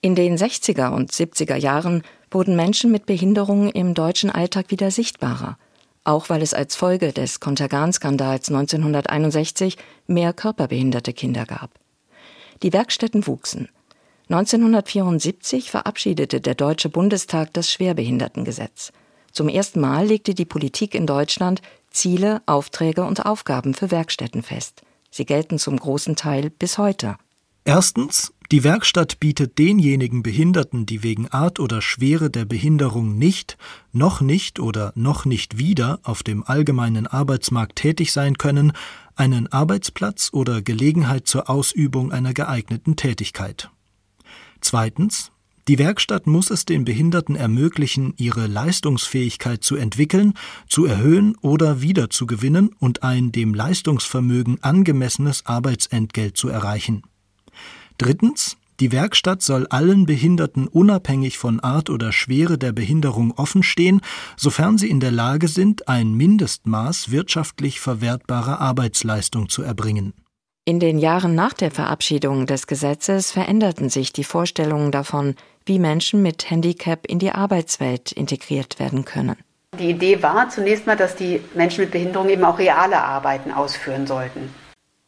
In 0.00 0.14
den 0.14 0.36
60er 0.36 0.90
und 0.90 1.10
70er 1.10 1.56
Jahren 1.56 2.02
wurden 2.30 2.54
Menschen 2.54 2.92
mit 2.92 3.06
Behinderungen 3.06 3.70
im 3.70 3.94
deutschen 3.94 4.30
Alltag 4.30 4.70
wieder 4.70 4.90
sichtbarer 4.90 5.56
auch 6.04 6.28
weil 6.28 6.42
es 6.42 6.54
als 6.54 6.74
Folge 6.74 7.12
des 7.12 7.40
Kontergan-Skandals 7.40 8.48
1961 8.48 9.76
mehr 10.06 10.32
körperbehinderte 10.32 11.12
Kinder 11.12 11.46
gab. 11.46 11.70
Die 12.62 12.72
Werkstätten 12.72 13.26
wuchsen. 13.26 13.68
1974 14.28 15.70
verabschiedete 15.70 16.40
der 16.40 16.54
Deutsche 16.54 16.88
Bundestag 16.88 17.52
das 17.52 17.70
Schwerbehindertengesetz. 17.70 18.92
Zum 19.32 19.48
ersten 19.48 19.80
Mal 19.80 20.06
legte 20.06 20.34
die 20.34 20.44
Politik 20.44 20.94
in 20.94 21.06
Deutschland 21.06 21.62
Ziele, 21.90 22.42
Aufträge 22.46 23.04
und 23.04 23.26
Aufgaben 23.26 23.74
für 23.74 23.90
Werkstätten 23.90 24.42
fest. 24.42 24.82
Sie 25.10 25.26
gelten 25.26 25.58
zum 25.58 25.78
großen 25.78 26.16
Teil 26.16 26.50
bis 26.50 26.78
heute. 26.78 27.16
Erstens 27.64 28.32
die 28.52 28.64
Werkstatt 28.64 29.18
bietet 29.18 29.58
denjenigen 29.58 30.22
Behinderten, 30.22 30.84
die 30.84 31.02
wegen 31.02 31.26
Art 31.28 31.58
oder 31.58 31.80
Schwere 31.80 32.28
der 32.28 32.44
Behinderung 32.44 33.16
nicht, 33.16 33.56
noch 33.92 34.20
nicht 34.20 34.60
oder 34.60 34.92
noch 34.94 35.24
nicht 35.24 35.56
wieder 35.56 36.00
auf 36.02 36.22
dem 36.22 36.44
allgemeinen 36.44 37.06
Arbeitsmarkt 37.06 37.76
tätig 37.76 38.12
sein 38.12 38.36
können, 38.36 38.72
einen 39.16 39.50
Arbeitsplatz 39.50 40.28
oder 40.34 40.60
Gelegenheit 40.60 41.26
zur 41.26 41.48
Ausübung 41.48 42.12
einer 42.12 42.34
geeigneten 42.34 42.96
Tätigkeit. 42.96 43.70
Zweitens 44.60 45.32
die 45.68 45.78
Werkstatt 45.78 46.26
muss 46.26 46.50
es 46.50 46.64
den 46.64 46.84
Behinderten 46.84 47.36
ermöglichen, 47.36 48.14
ihre 48.16 48.48
Leistungsfähigkeit 48.48 49.62
zu 49.62 49.76
entwickeln, 49.76 50.34
zu 50.68 50.86
erhöhen 50.86 51.36
oder 51.40 51.80
wiederzugewinnen 51.80 52.70
und 52.80 53.04
ein 53.04 53.30
dem 53.30 53.54
Leistungsvermögen 53.54 54.62
angemessenes 54.62 55.46
Arbeitsentgelt 55.46 56.36
zu 56.36 56.48
erreichen. 56.48 57.02
Drittens 57.98 58.56
die 58.80 58.90
Werkstatt 58.90 59.42
soll 59.42 59.68
allen 59.68 60.06
Behinderten 60.06 60.66
unabhängig 60.66 61.38
von 61.38 61.60
Art 61.60 61.88
oder 61.88 62.10
Schwere 62.10 62.58
der 62.58 62.72
Behinderung 62.72 63.30
offenstehen, 63.30 64.00
sofern 64.36 64.76
sie 64.76 64.90
in 64.90 64.98
der 64.98 65.12
Lage 65.12 65.46
sind, 65.46 65.86
ein 65.86 66.14
Mindestmaß 66.14 67.12
wirtschaftlich 67.12 67.78
verwertbarer 67.78 68.60
Arbeitsleistung 68.60 69.48
zu 69.48 69.62
erbringen. 69.62 70.14
In 70.64 70.80
den 70.80 70.98
Jahren 70.98 71.34
nach 71.34 71.52
der 71.52 71.70
Verabschiedung 71.70 72.46
des 72.46 72.66
Gesetzes 72.66 73.30
veränderten 73.30 73.88
sich 73.88 74.12
die 74.12 74.24
Vorstellungen 74.24 74.90
davon, 74.90 75.34
wie 75.66 75.78
Menschen 75.78 76.22
mit 76.22 76.50
Handicap 76.50 77.06
in 77.06 77.18
die 77.18 77.32
Arbeitswelt 77.32 78.12
integriert 78.12 78.78
werden 78.78 79.04
können. 79.04 79.36
Die 79.78 79.90
Idee 79.90 80.22
war 80.22 80.50
zunächst 80.50 80.86
mal, 80.86 80.96
dass 80.96 81.16
die 81.16 81.40
Menschen 81.54 81.84
mit 81.84 81.92
Behinderung 81.92 82.28
eben 82.28 82.44
auch 82.44 82.58
reale 82.58 83.02
Arbeiten 83.02 83.50
ausführen 83.50 84.06
sollten. 84.06 84.50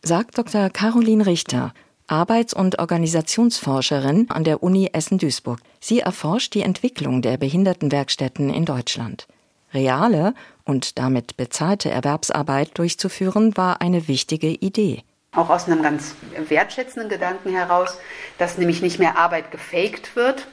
Sagt 0.02 0.38
Dr. 0.38 0.70
Caroline 0.70 1.26
Richter, 1.26 1.72
Arbeits- 2.06 2.54
und 2.54 2.78
Organisationsforscherin 2.78 4.30
an 4.30 4.44
der 4.44 4.62
Uni 4.62 4.90
Essen-Duisburg. 4.92 5.60
Sie 5.80 6.00
erforscht 6.00 6.54
die 6.54 6.62
Entwicklung 6.62 7.22
der 7.22 7.36
Behindertenwerkstätten 7.36 8.50
in 8.50 8.64
Deutschland. 8.64 9.26
Reale 9.72 10.34
und 10.64 10.98
damit 10.98 11.36
bezahlte 11.36 11.90
Erwerbsarbeit 11.90 12.78
durchzuführen, 12.78 13.56
war 13.56 13.80
eine 13.80 14.08
wichtige 14.08 14.48
Idee. 14.48 15.02
Auch 15.34 15.50
aus 15.50 15.66
einem 15.66 15.82
ganz 15.82 16.14
wertschätzenden 16.48 17.08
Gedanken 17.08 17.50
heraus, 17.50 17.98
dass 18.38 18.58
nämlich 18.58 18.82
nicht 18.82 18.98
mehr 18.98 19.18
Arbeit 19.18 19.50
gefaked 19.50 20.16
wird, 20.16 20.46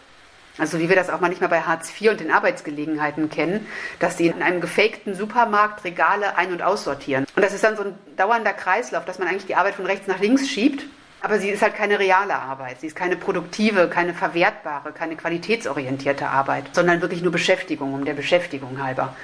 also 0.58 0.80
wie 0.80 0.90
wir 0.90 0.96
das 0.96 1.10
auch 1.10 1.22
manchmal 1.22 1.50
bei 1.50 1.62
Hartz 1.62 1.90
IV 2.00 2.12
und 2.12 2.20
den 2.20 2.32
Arbeitsgelegenheiten 2.32 3.30
kennen, 3.30 3.68
dass 4.00 4.18
sie 4.18 4.28
in 4.28 4.42
einem 4.42 4.60
gefakten 4.60 5.16
Supermarkt 5.16 5.84
Regale 5.86 6.36
ein- 6.36 6.52
und 6.52 6.62
aussortieren. 6.62 7.26
Und 7.36 7.42
das 7.42 7.54
ist 7.54 7.64
dann 7.64 7.78
so 7.78 7.84
ein 7.84 7.96
dauernder 8.18 8.54
Kreislauf, 8.54 9.06
dass 9.06 9.18
man 9.18 9.28
eigentlich 9.28 9.46
die 9.46 9.56
Arbeit 9.56 9.76
von 9.76 9.86
rechts 9.86 10.08
nach 10.08 10.20
links 10.20 10.50
schiebt 10.50 10.86
aber 11.22 11.40
sie 11.40 11.50
ist 11.50 11.62
halt 11.62 11.76
keine 11.76 12.00
reale 12.00 12.36
Arbeit. 12.36 12.82
Sie 12.82 12.88
ist 12.88 12.96
keine 12.96 13.16
produktive, 13.16 13.88
keine 13.88 14.14
verwertbare, 14.14 14.92
keine 14.92 15.16
qualitätsorientierte 15.16 16.28
Arbeit, 16.28 16.66
sondern 16.74 17.02
wirklich 17.02 17.22
nur 17.22 17.32
Beschäftigung 17.32 17.94
um 17.94 18.06
der 18.06 18.14
Beschäftigung 18.14 18.84
halber. 18.84 19.16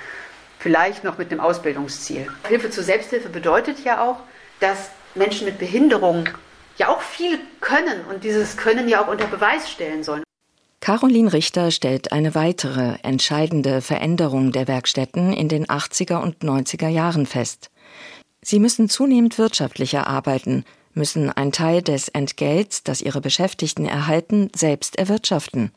Vielleicht 0.60 1.04
noch 1.04 1.18
mit 1.18 1.32
einem 1.32 1.40
Ausbildungsziel. 1.40 2.28
Hilfe 2.48 2.70
zur 2.70 2.84
Selbsthilfe 2.84 3.30
bedeutet 3.30 3.84
ja 3.84 4.04
auch, 4.04 4.18
dass 4.60 4.92
Menschen 5.18 5.46
mit 5.46 5.60
Behinderung 5.60 6.30
ja 6.78 6.90
auch 6.90 7.02
viel 7.02 7.40
können 7.60 8.06
und 8.10 8.24
dieses 8.24 8.58
Können 8.58 8.88
ja 8.88 9.04
auch 9.04 9.08
unter 9.08 9.28
Beweis 9.28 9.70
stellen 9.70 10.04
sollen. 10.04 10.24
Caroline 10.80 11.34
Richter 11.34 11.72
stellt 11.72 12.12
eine 12.12 12.36
weitere 12.36 12.98
entscheidende 13.04 13.82
Veränderung 13.82 14.52
der 14.52 14.68
Werkstätten 14.68 15.34
in 15.34 15.50
den 15.50 15.66
80er 15.66 16.22
und 16.22 16.44
90er 16.44 16.88
Jahren 16.88 17.26
fest. 17.26 17.70
Sie 18.42 18.60
müssen 18.60 18.88
zunehmend 18.88 19.38
wirtschaftlicher 19.38 20.08
arbeiten, 20.08 20.64
müssen 20.94 21.32
einen 21.32 21.52
Teil 21.52 21.82
des 21.82 22.10
Entgelts, 22.10 22.84
das 22.84 23.02
ihre 23.02 23.22
Beschäftigten 23.22 23.86
erhalten, 23.86 24.50
selbst 24.56 24.98
erwirtschaften. 24.98 25.72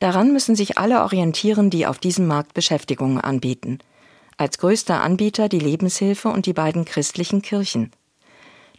Daran 0.00 0.32
müssen 0.32 0.54
sich 0.54 0.78
alle 0.78 1.02
orientieren, 1.02 1.70
die 1.70 1.86
auf 1.86 1.98
diesem 1.98 2.26
Markt 2.26 2.54
Beschäftigung 2.54 3.20
anbieten. 3.20 3.78
Als 4.36 4.58
größter 4.58 5.02
Anbieter 5.02 5.48
die 5.48 5.58
Lebenshilfe 5.58 6.28
und 6.28 6.46
die 6.46 6.52
beiden 6.52 6.84
christlichen 6.84 7.42
Kirchen. 7.42 7.90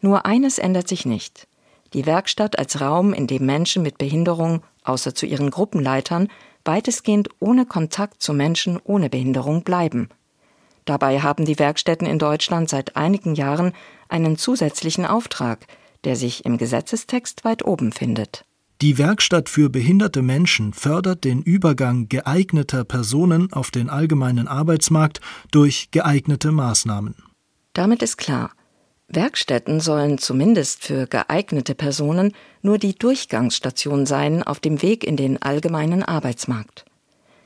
Nur 0.01 0.25
eines 0.25 0.57
ändert 0.57 0.87
sich 0.87 1.05
nicht. 1.05 1.47
Die 1.93 2.05
Werkstatt 2.05 2.59
als 2.59 2.81
Raum, 2.81 3.13
in 3.13 3.27
dem 3.27 3.45
Menschen 3.45 3.83
mit 3.83 3.97
Behinderung, 3.97 4.61
außer 4.83 5.15
zu 5.15 5.25
ihren 5.25 5.49
Gruppenleitern, 5.49 6.27
weitestgehend 6.63 7.29
ohne 7.39 7.65
Kontakt 7.65 8.21
zu 8.21 8.33
Menschen 8.33 8.79
ohne 8.83 9.09
Behinderung 9.09 9.63
bleiben. 9.63 10.09
Dabei 10.85 11.21
haben 11.21 11.45
die 11.45 11.59
Werkstätten 11.59 12.07
in 12.07 12.19
Deutschland 12.19 12.69
seit 12.69 12.95
einigen 12.95 13.35
Jahren 13.35 13.73
einen 14.07 14.37
zusätzlichen 14.37 15.05
Auftrag, 15.05 15.65
der 16.03 16.15
sich 16.15 16.45
im 16.45 16.57
Gesetzestext 16.57 17.43
weit 17.43 17.65
oben 17.65 17.91
findet. 17.91 18.43
Die 18.81 18.97
Werkstatt 18.97 19.49
für 19.49 19.69
behinderte 19.69 20.21
Menschen 20.21 20.73
fördert 20.73 21.25
den 21.25 21.41
Übergang 21.41 22.07
geeigneter 22.07 22.85
Personen 22.85 23.51
auf 23.51 23.71
den 23.71 23.89
allgemeinen 23.89 24.47
Arbeitsmarkt 24.47 25.19
durch 25.51 25.89
geeignete 25.91 26.51
Maßnahmen. 26.53 27.15
Damit 27.73 28.01
ist 28.01 28.17
klar, 28.17 28.51
Werkstätten 29.11 29.79
sollen 29.79 30.19
zumindest 30.19 30.83
für 30.83 31.07
geeignete 31.07 31.73
Personen 31.73 32.33
nur 32.61 32.77
die 32.77 32.93
Durchgangsstation 32.93 34.05
sein 34.05 34.43
auf 34.43 34.59
dem 34.59 34.83
Weg 34.83 35.03
in 35.03 35.17
den 35.17 35.41
allgemeinen 35.41 36.03
Arbeitsmarkt. 36.03 36.85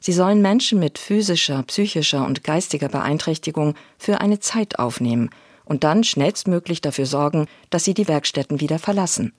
Sie 0.01 0.11
sollen 0.11 0.41
Menschen 0.41 0.79
mit 0.79 0.99
physischer, 0.99 1.63
psychischer 1.63 2.25
und 2.25 2.43
geistiger 2.43 2.89
Beeinträchtigung 2.89 3.75
für 3.97 4.19
eine 4.19 4.41
Zeit 4.41 4.77
aufnehmen 4.77 5.29
und 5.63 5.85
dann 5.85 6.03
schnellstmöglich 6.03 6.81
dafür 6.81 7.05
sorgen, 7.05 7.47
dass 7.69 7.85
sie 7.85 7.93
die 7.93 8.09
Werkstätten 8.09 8.59
wieder 8.59 8.79
verlassen. 8.79 9.33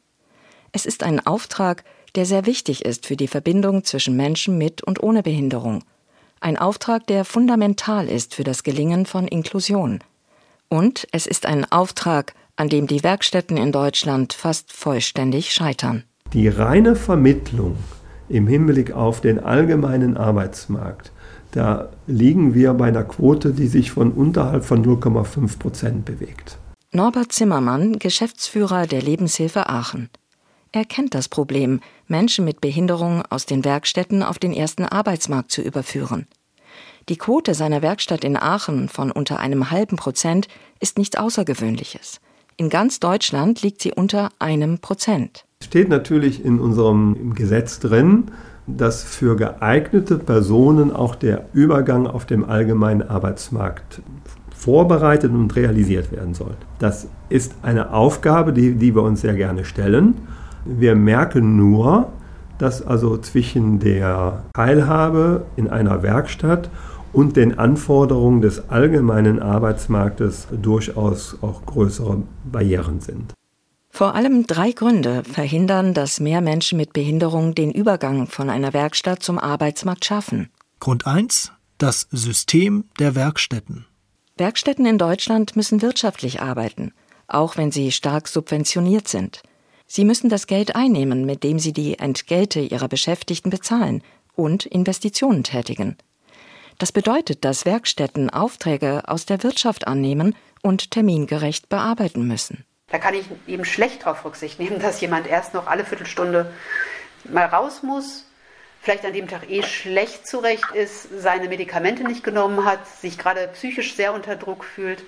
Es 0.72 0.86
ist 0.86 1.02
ein 1.02 1.24
Auftrag, 1.26 1.84
der 2.14 2.24
sehr 2.24 2.46
wichtig 2.46 2.86
ist 2.86 3.04
für 3.04 3.16
die 3.16 3.28
Verbindung 3.28 3.84
zwischen 3.84 4.16
Menschen 4.16 4.56
mit 4.56 4.82
und 4.82 5.02
ohne 5.02 5.22
Behinderung. 5.22 5.84
Ein 6.40 6.56
Auftrag, 6.56 7.06
der 7.06 7.26
fundamental 7.26 8.08
ist 8.08 8.34
für 8.34 8.44
das 8.44 8.62
Gelingen 8.62 9.04
von 9.04 9.28
Inklusion. 9.28 10.00
Und 10.68 11.06
es 11.12 11.26
ist 11.26 11.46
ein 11.46 11.70
Auftrag, 11.70 12.34
an 12.56 12.68
dem 12.68 12.86
die 12.86 13.02
Werkstätten 13.02 13.56
in 13.56 13.72
Deutschland 13.72 14.32
fast 14.32 14.72
vollständig 14.72 15.52
scheitern. 15.52 16.04
Die 16.32 16.48
reine 16.48 16.96
Vermittlung 16.96 17.76
im 18.28 18.46
Hinblick 18.46 18.92
auf 18.92 19.20
den 19.20 19.38
allgemeinen 19.38 20.16
Arbeitsmarkt, 20.16 21.12
da 21.52 21.90
liegen 22.06 22.54
wir 22.54 22.74
bei 22.74 22.88
einer 22.88 23.04
Quote, 23.04 23.52
die 23.52 23.68
sich 23.68 23.92
von 23.92 24.10
unterhalb 24.10 24.64
von 24.64 24.84
0,5 24.84 25.58
Prozent 25.58 26.04
bewegt. 26.04 26.58
Norbert 26.90 27.32
Zimmermann, 27.32 27.98
Geschäftsführer 27.98 28.86
der 28.86 29.02
Lebenshilfe 29.02 29.68
Aachen. 29.68 30.10
Er 30.72 30.84
kennt 30.84 31.14
das 31.14 31.28
Problem, 31.28 31.80
Menschen 32.08 32.44
mit 32.44 32.60
Behinderung 32.60 33.22
aus 33.30 33.46
den 33.46 33.64
Werkstätten 33.64 34.24
auf 34.24 34.40
den 34.40 34.52
ersten 34.52 34.84
Arbeitsmarkt 34.84 35.52
zu 35.52 35.62
überführen. 35.62 36.26
Die 37.10 37.18
Quote 37.18 37.52
seiner 37.52 37.82
Werkstatt 37.82 38.24
in 38.24 38.34
Aachen 38.34 38.88
von 38.88 39.10
unter 39.10 39.38
einem 39.38 39.70
halben 39.70 39.96
Prozent 39.96 40.48
ist 40.80 40.96
nichts 40.96 41.18
Außergewöhnliches. 41.18 42.20
In 42.56 42.70
ganz 42.70 42.98
Deutschland 42.98 43.60
liegt 43.60 43.82
sie 43.82 43.92
unter 43.92 44.30
einem 44.38 44.78
Prozent. 44.78 45.44
Steht 45.62 45.90
natürlich 45.90 46.42
in 46.42 46.58
unserem 46.58 47.34
Gesetz 47.34 47.78
drin, 47.78 48.30
dass 48.66 49.02
für 49.02 49.36
geeignete 49.36 50.16
Personen 50.16 50.90
auch 50.90 51.14
der 51.14 51.44
Übergang 51.52 52.06
auf 52.06 52.24
dem 52.24 52.42
allgemeinen 52.42 53.02
Arbeitsmarkt 53.02 54.00
vorbereitet 54.56 55.30
und 55.30 55.54
realisiert 55.56 56.10
werden 56.10 56.32
soll. 56.32 56.56
Das 56.78 57.08
ist 57.28 57.52
eine 57.60 57.92
Aufgabe, 57.92 58.54
die, 58.54 58.76
die 58.76 58.94
wir 58.94 59.02
uns 59.02 59.20
sehr 59.20 59.34
gerne 59.34 59.66
stellen. 59.66 60.14
Wir 60.64 60.94
merken 60.94 61.56
nur, 61.56 62.08
dass 62.56 62.80
also 62.80 63.18
zwischen 63.18 63.78
der 63.78 64.44
Teilhabe 64.54 65.44
in 65.56 65.68
einer 65.68 66.02
Werkstatt 66.02 66.70
und 67.14 67.36
den 67.36 67.58
Anforderungen 67.58 68.42
des 68.42 68.68
allgemeinen 68.68 69.40
Arbeitsmarktes 69.40 70.48
durchaus 70.60 71.36
auch 71.40 71.64
größere 71.64 72.22
Barrieren 72.44 73.00
sind. 73.00 73.32
Vor 73.90 74.16
allem 74.16 74.46
drei 74.46 74.72
Gründe 74.72 75.22
verhindern, 75.22 75.94
dass 75.94 76.18
mehr 76.18 76.40
Menschen 76.40 76.76
mit 76.76 76.92
Behinderung 76.92 77.54
den 77.54 77.70
Übergang 77.70 78.26
von 78.26 78.50
einer 78.50 78.72
Werkstatt 78.72 79.22
zum 79.22 79.38
Arbeitsmarkt 79.38 80.04
schaffen. 80.04 80.50
Grund 80.80 81.06
1. 81.06 81.52
Das 81.78 82.08
System 82.10 82.84
der 82.98 83.14
Werkstätten. 83.14 83.86
Werkstätten 84.36 84.84
in 84.84 84.98
Deutschland 84.98 85.54
müssen 85.54 85.80
wirtschaftlich 85.80 86.42
arbeiten, 86.42 86.92
auch 87.28 87.56
wenn 87.56 87.70
sie 87.70 87.92
stark 87.92 88.26
subventioniert 88.26 89.06
sind. 89.06 89.42
Sie 89.86 90.04
müssen 90.04 90.28
das 90.28 90.48
Geld 90.48 90.74
einnehmen, 90.74 91.24
mit 91.24 91.44
dem 91.44 91.60
sie 91.60 91.72
die 91.72 91.98
Entgelte 91.98 92.58
ihrer 92.60 92.88
Beschäftigten 92.88 93.50
bezahlen 93.50 94.02
und 94.34 94.66
Investitionen 94.66 95.44
tätigen. 95.44 95.96
Das 96.78 96.92
bedeutet, 96.92 97.44
dass 97.44 97.64
Werkstätten 97.64 98.30
Aufträge 98.30 99.02
aus 99.06 99.26
der 99.26 99.42
Wirtschaft 99.42 99.86
annehmen 99.86 100.34
und 100.62 100.90
termingerecht 100.90 101.68
bearbeiten 101.68 102.26
müssen. 102.26 102.64
Da 102.88 102.98
kann 102.98 103.14
ich 103.14 103.26
eben 103.46 103.64
schlecht 103.64 104.02
darauf 104.02 104.24
Rücksicht 104.24 104.58
nehmen, 104.58 104.80
dass 104.80 105.00
jemand 105.00 105.26
erst 105.26 105.54
noch 105.54 105.66
alle 105.66 105.84
Viertelstunde 105.84 106.52
mal 107.24 107.46
raus 107.46 107.82
muss, 107.82 108.24
vielleicht 108.80 109.04
an 109.04 109.12
dem 109.12 109.28
Tag 109.28 109.50
eh 109.50 109.62
schlecht 109.62 110.26
zurecht 110.26 110.70
ist, 110.74 111.08
seine 111.20 111.48
Medikamente 111.48 112.04
nicht 112.04 112.22
genommen 112.22 112.64
hat, 112.64 112.86
sich 112.86 113.18
gerade 113.18 113.48
psychisch 113.54 113.94
sehr 113.94 114.12
unter 114.12 114.36
Druck 114.36 114.64
fühlt. 114.64 115.02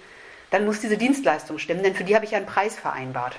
Dann 0.50 0.64
muss 0.64 0.80
diese 0.80 0.96
Dienstleistung 0.96 1.58
stimmen, 1.58 1.82
denn 1.82 1.94
für 1.94 2.04
die 2.04 2.14
habe 2.14 2.24
ich 2.24 2.34
einen 2.34 2.46
Preis 2.46 2.76
vereinbart. 2.76 3.36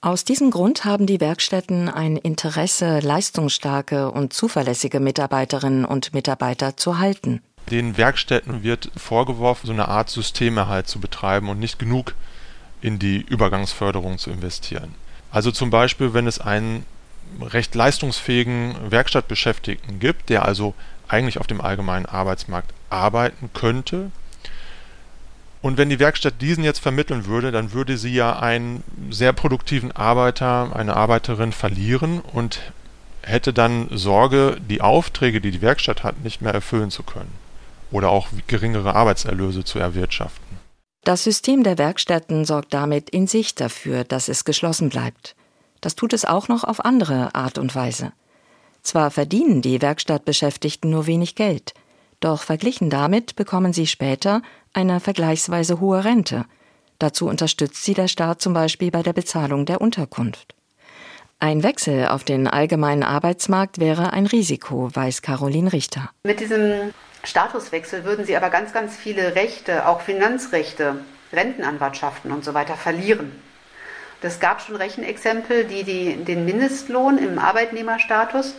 Aus 0.00 0.24
diesem 0.24 0.50
Grund 0.50 0.84
haben 0.84 1.06
die 1.06 1.20
Werkstätten 1.20 1.88
ein 1.88 2.16
Interesse, 2.16 2.98
leistungsstarke 3.00 4.10
und 4.10 4.32
zuverlässige 4.32 5.00
Mitarbeiterinnen 5.00 5.84
und 5.84 6.12
Mitarbeiter 6.12 6.76
zu 6.76 6.98
halten. 6.98 7.40
Den 7.70 7.96
Werkstätten 7.96 8.62
wird 8.62 8.90
vorgeworfen, 8.96 9.66
so 9.66 9.72
eine 9.72 9.88
Art 9.88 10.10
Systemerhalt 10.10 10.88
zu 10.88 11.00
betreiben 11.00 11.48
und 11.48 11.58
nicht 11.58 11.78
genug 11.78 12.14
in 12.80 12.98
die 12.98 13.22
Übergangsförderung 13.22 14.18
zu 14.18 14.30
investieren. 14.30 14.94
Also 15.30 15.50
zum 15.50 15.70
Beispiel, 15.70 16.12
wenn 16.12 16.26
es 16.26 16.40
einen 16.40 16.84
recht 17.40 17.74
leistungsfähigen 17.74 18.74
Werkstattbeschäftigten 18.90 20.00
gibt, 20.00 20.28
der 20.28 20.44
also 20.44 20.74
eigentlich 21.08 21.38
auf 21.38 21.46
dem 21.46 21.60
allgemeinen 21.60 22.06
Arbeitsmarkt 22.06 22.74
arbeiten 22.90 23.50
könnte, 23.54 24.10
und 25.62 25.78
wenn 25.78 25.88
die 25.88 26.00
Werkstatt 26.00 26.40
diesen 26.40 26.64
jetzt 26.64 26.80
vermitteln 26.80 27.26
würde, 27.26 27.52
dann 27.52 27.72
würde 27.72 27.96
sie 27.96 28.12
ja 28.12 28.40
einen 28.40 28.82
sehr 29.10 29.32
produktiven 29.32 29.92
Arbeiter, 29.92 30.74
eine 30.74 30.96
Arbeiterin 30.96 31.52
verlieren 31.52 32.18
und 32.18 32.72
hätte 33.22 33.52
dann 33.52 33.86
Sorge, 33.92 34.56
die 34.68 34.80
Aufträge, 34.80 35.40
die 35.40 35.52
die 35.52 35.62
Werkstatt 35.62 36.02
hat, 36.02 36.24
nicht 36.24 36.42
mehr 36.42 36.52
erfüllen 36.52 36.90
zu 36.90 37.04
können 37.04 37.32
oder 37.92 38.10
auch 38.10 38.28
geringere 38.46 38.94
Arbeitserlöse 38.94 39.64
zu 39.64 39.78
erwirtschaften. 39.78 40.58
Das 41.04 41.24
System 41.24 41.62
der 41.62 41.78
Werkstätten 41.78 42.44
sorgt 42.44 42.72
damit 42.74 43.10
in 43.10 43.26
sich 43.26 43.54
dafür, 43.54 44.04
dass 44.04 44.28
es 44.28 44.44
geschlossen 44.44 44.88
bleibt. 44.88 45.34
Das 45.80 45.96
tut 45.96 46.12
es 46.12 46.24
auch 46.24 46.48
noch 46.48 46.64
auf 46.64 46.84
andere 46.84 47.34
Art 47.34 47.58
und 47.58 47.74
Weise. 47.74 48.12
Zwar 48.82 49.10
verdienen 49.10 49.62
die 49.62 49.82
Werkstattbeschäftigten 49.82 50.90
nur 50.90 51.06
wenig 51.06 51.34
Geld, 51.34 51.74
doch 52.20 52.42
verglichen 52.42 52.88
damit 52.88 53.34
bekommen 53.34 53.72
sie 53.72 53.88
später 53.88 54.42
eine 54.72 55.00
vergleichsweise 55.00 55.80
hohe 55.80 56.04
Rente. 56.04 56.44
Dazu 57.00 57.26
unterstützt 57.26 57.82
sie 57.82 57.94
der 57.94 58.06
Staat 58.06 58.40
zum 58.40 58.52
Beispiel 58.52 58.92
bei 58.92 59.02
der 59.02 59.12
Bezahlung 59.12 59.66
der 59.66 59.80
Unterkunft. 59.80 60.54
Ein 61.40 61.64
Wechsel 61.64 62.06
auf 62.06 62.22
den 62.22 62.46
allgemeinen 62.46 63.02
Arbeitsmarkt 63.02 63.80
wäre 63.80 64.12
ein 64.12 64.26
Risiko, 64.26 64.88
weiß 64.94 65.22
Caroline 65.22 65.72
Richter. 65.72 66.10
Mit 66.22 66.38
diesem 66.38 66.94
Statuswechsel 67.24 68.04
würden 68.04 68.24
sie 68.24 68.36
aber 68.36 68.50
ganz, 68.50 68.72
ganz 68.72 68.96
viele 68.96 69.34
Rechte, 69.34 69.86
auch 69.86 70.00
Finanzrechte, 70.00 71.04
Rentenanwartschaften 71.32 72.32
und 72.32 72.44
so 72.44 72.54
weiter 72.54 72.76
verlieren. 72.76 73.32
Es 74.24 74.38
gab 74.38 74.60
schon 74.60 74.76
Rechenexempel, 74.76 75.64
die, 75.64 75.82
die 75.82 76.24
den 76.24 76.44
Mindestlohn 76.44 77.18
im 77.18 77.38
Arbeitnehmerstatus 77.40 78.54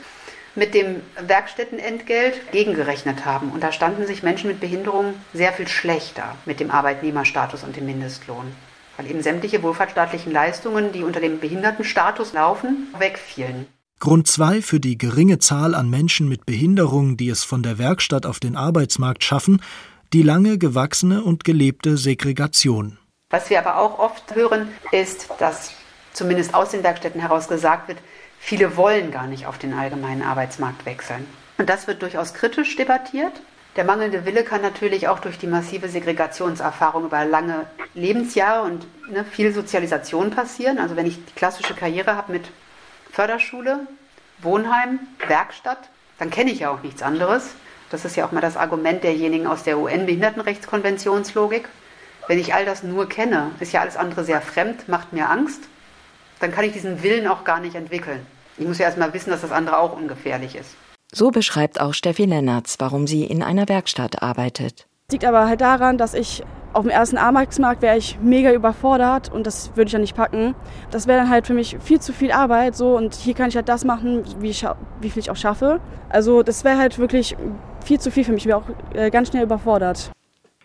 mit 0.55 0.74
dem 0.74 1.01
Werkstättenentgelt 1.20 2.51
gegengerechnet 2.51 3.25
haben. 3.25 3.50
Und 3.51 3.63
da 3.63 3.72
standen 3.72 4.05
sich 4.05 4.24
Menschen 4.24 4.50
mit 4.50 4.60
Behinderung 4.60 5.15
sehr 5.34 5.53
viel 5.53 5.67
schlechter 5.67 6.36
mit 6.46 6.60
dem 6.60 6.70
Arbeitnehmerstatus 6.70 7.63
und 7.63 7.75
dem 7.75 7.86
Mindestlohn. 7.86 8.53
Weil 8.98 9.10
eben 9.10 9.24
sämtliche 9.24 9.63
wohlfahrtsstaatlichen 9.63 10.32
Leistungen, 10.32 10.91
die 10.91 11.03
unter 11.03 11.20
dem 11.20 11.39
Behindertenstatus 11.39 12.34
laufen, 12.34 12.93
wegfielen. 13.00 13.67
Grund 14.03 14.27
2 14.27 14.62
für 14.62 14.81
die 14.81 14.98
geringe 14.98 15.39
Zahl 15.39 15.74
an 15.74 15.89
Menschen 15.89 16.27
mit 16.27 16.45
Behinderung, 16.45 17.15
die 17.15 17.29
es 17.29 17.45
von 17.45 17.63
der 17.63 17.77
Werkstatt 17.77 18.25
auf 18.25 18.41
den 18.41 18.57
Arbeitsmarkt 18.57 19.24
schaffen, 19.24 19.62
die 20.12 20.24
lange 20.24 20.57
gewachsene 20.57 21.24
und 21.24 21.45
gelebte 21.45 21.95
Segregation. 21.95 22.98
Was 23.29 23.50
wir 23.50 23.60
aber 23.60 23.77
auch 23.77 24.00
oft 24.00 24.36
hören, 24.36 24.67
ist, 24.91 25.29
dass 25.39 25.72
zumindest 26.12 26.53
aus 26.53 26.72
den 26.72 26.83
Werkstätten 26.83 27.22
heraus 27.22 27.48
gesagt 27.48 27.88
wird, 27.88 28.00
Viele 28.45 28.75
wollen 28.75 29.10
gar 29.12 29.25
nicht 29.25 29.45
auf 29.45 29.57
den 29.57 29.74
allgemeinen 29.74 30.22
Arbeitsmarkt 30.22 30.86
wechseln. 30.86 31.25
Und 31.57 31.69
das 31.69 31.88
wird 31.88 32.01
durchaus 32.01 32.33
kritisch 32.33 32.75
debattiert. 32.75 33.31
Der 33.77 33.86
mangelnde 33.86 34.25
Wille 34.25 34.43
kann 34.43 34.62
natürlich 34.62 35.07
auch 35.07 35.19
durch 35.19 35.38
die 35.38 35.48
massive 35.48 35.88
Segregationserfahrung 35.88 37.05
über 37.05 37.24
lange 37.24 37.67
Lebensjahre 37.93 38.63
und 38.63 38.86
ne, 39.10 39.24
viel 39.24 39.53
Sozialisation 39.53 40.29
passieren. 40.29 40.77
Also 40.77 40.98
wenn 40.98 41.05
ich 41.05 41.24
die 41.24 41.33
klassische 41.36 41.74
Karriere 41.74 42.17
habe 42.17 42.33
mit 42.33 42.51
Förderschule, 43.13 43.88
Wohnheim, 44.39 45.00
Werkstatt, 45.25 45.89
dann 46.20 46.29
kenne 46.29 46.51
ich 46.51 46.60
ja 46.60 46.72
auch 46.72 46.84
nichts 46.84 47.01
anderes. 47.01 47.51
Das 47.89 48.03
ist 48.03 48.17
ja 48.17 48.25
auch 48.25 48.34
mal 48.34 48.41
das 48.41 48.58
Argument 48.58 49.05
derjenigen 49.05 49.48
aus 49.48 49.63
der 49.63 49.79
UN-Behindertenrechtskonventionslogik. 49.79 51.70
Wenn 52.27 52.39
ich 52.39 52.53
all 52.53 52.65
das 52.65 52.84
nur 52.84 53.08
kenne, 53.08 53.51
ist 53.62 53.72
ja 53.72 53.79
alles 53.79 53.96
andere 53.96 54.25
sehr 54.25 54.41
fremd, 54.41 54.89
macht 54.89 55.13
mir 55.13 55.29
Angst 55.29 55.62
dann 56.43 56.51
kann 56.51 56.65
ich 56.65 56.74
diesen 56.74 57.01
Willen 57.01 57.25
auch 57.27 57.46
gar 57.46 57.62
nicht 57.62 57.75
entwickeln. 57.75 58.25
Ich 58.58 58.67
muss 58.67 58.77
ja 58.77 58.86
erstmal 58.86 59.13
wissen, 59.13 59.29
dass 59.29 59.41
das 59.41 59.51
andere 59.51 59.79
auch 59.79 59.96
ungefährlich 59.96 60.55
ist. 60.55 60.75
So 61.12 61.32
beschreibt 61.32 61.79
auch 61.79 61.93
Steffi 61.93 62.25
Lennertz, 62.25 62.75
warum 62.79 63.08
sie 63.08 63.24
in 63.24 63.41
einer 63.41 63.70
Werkstatt 63.70 64.22
arbeitet. 64.22 64.86
Liegt 65.13 65.25
aber 65.25 65.48
halt 65.48 65.62
daran, 65.62 66.00
dass 66.00 66.15
ich 66.15 66.43
auf 66.74 66.82
dem 66.82 66.89
ersten 66.89 67.20
Arbeitsmarkt 67.20 67.84
wäre 67.84 67.96
ich 67.98 68.17
mega 68.20 68.51
überfordert 68.51 69.32
und 69.32 69.46
das 69.46 69.70
würde 69.75 69.89
ich 69.89 69.93
ja 69.93 70.00
nicht 70.00 70.15
packen. 70.15 70.55
Das 70.89 71.05
wäre 71.05 71.20
dann 71.20 71.29
halt 71.29 71.46
für 71.46 71.53
mich 71.53 71.77
viel 71.79 72.01
zu 72.01 72.13
viel 72.13 72.32
Arbeit 72.32 72.75
so 72.75 72.98
und 72.98 73.13
hier 73.13 73.36
kann 73.36 73.50
ich 73.50 73.55
halt 73.55 73.70
das 73.70 73.86
machen, 73.86 74.24
wie, 74.39 74.50
ich, 74.50 74.65
wie 75.01 75.12
viel 75.12 75.20
ich 75.20 75.29
auch 75.29 75.36
schaffe. 75.36 75.79
Also 76.10 76.41
das 76.41 76.63
wäre 76.63 76.79
halt 76.79 76.98
wirklich 76.98 77.38
viel 77.86 78.00
zu 78.00 78.10
viel 78.10 78.24
für 78.24 78.32
mich. 78.32 78.41
Ich 78.41 78.48
wäre 78.48 78.58
auch 78.58 78.96
äh, 78.96 79.12
ganz 79.12 79.27
schnell 79.27 79.43
überfordert. 79.43 80.12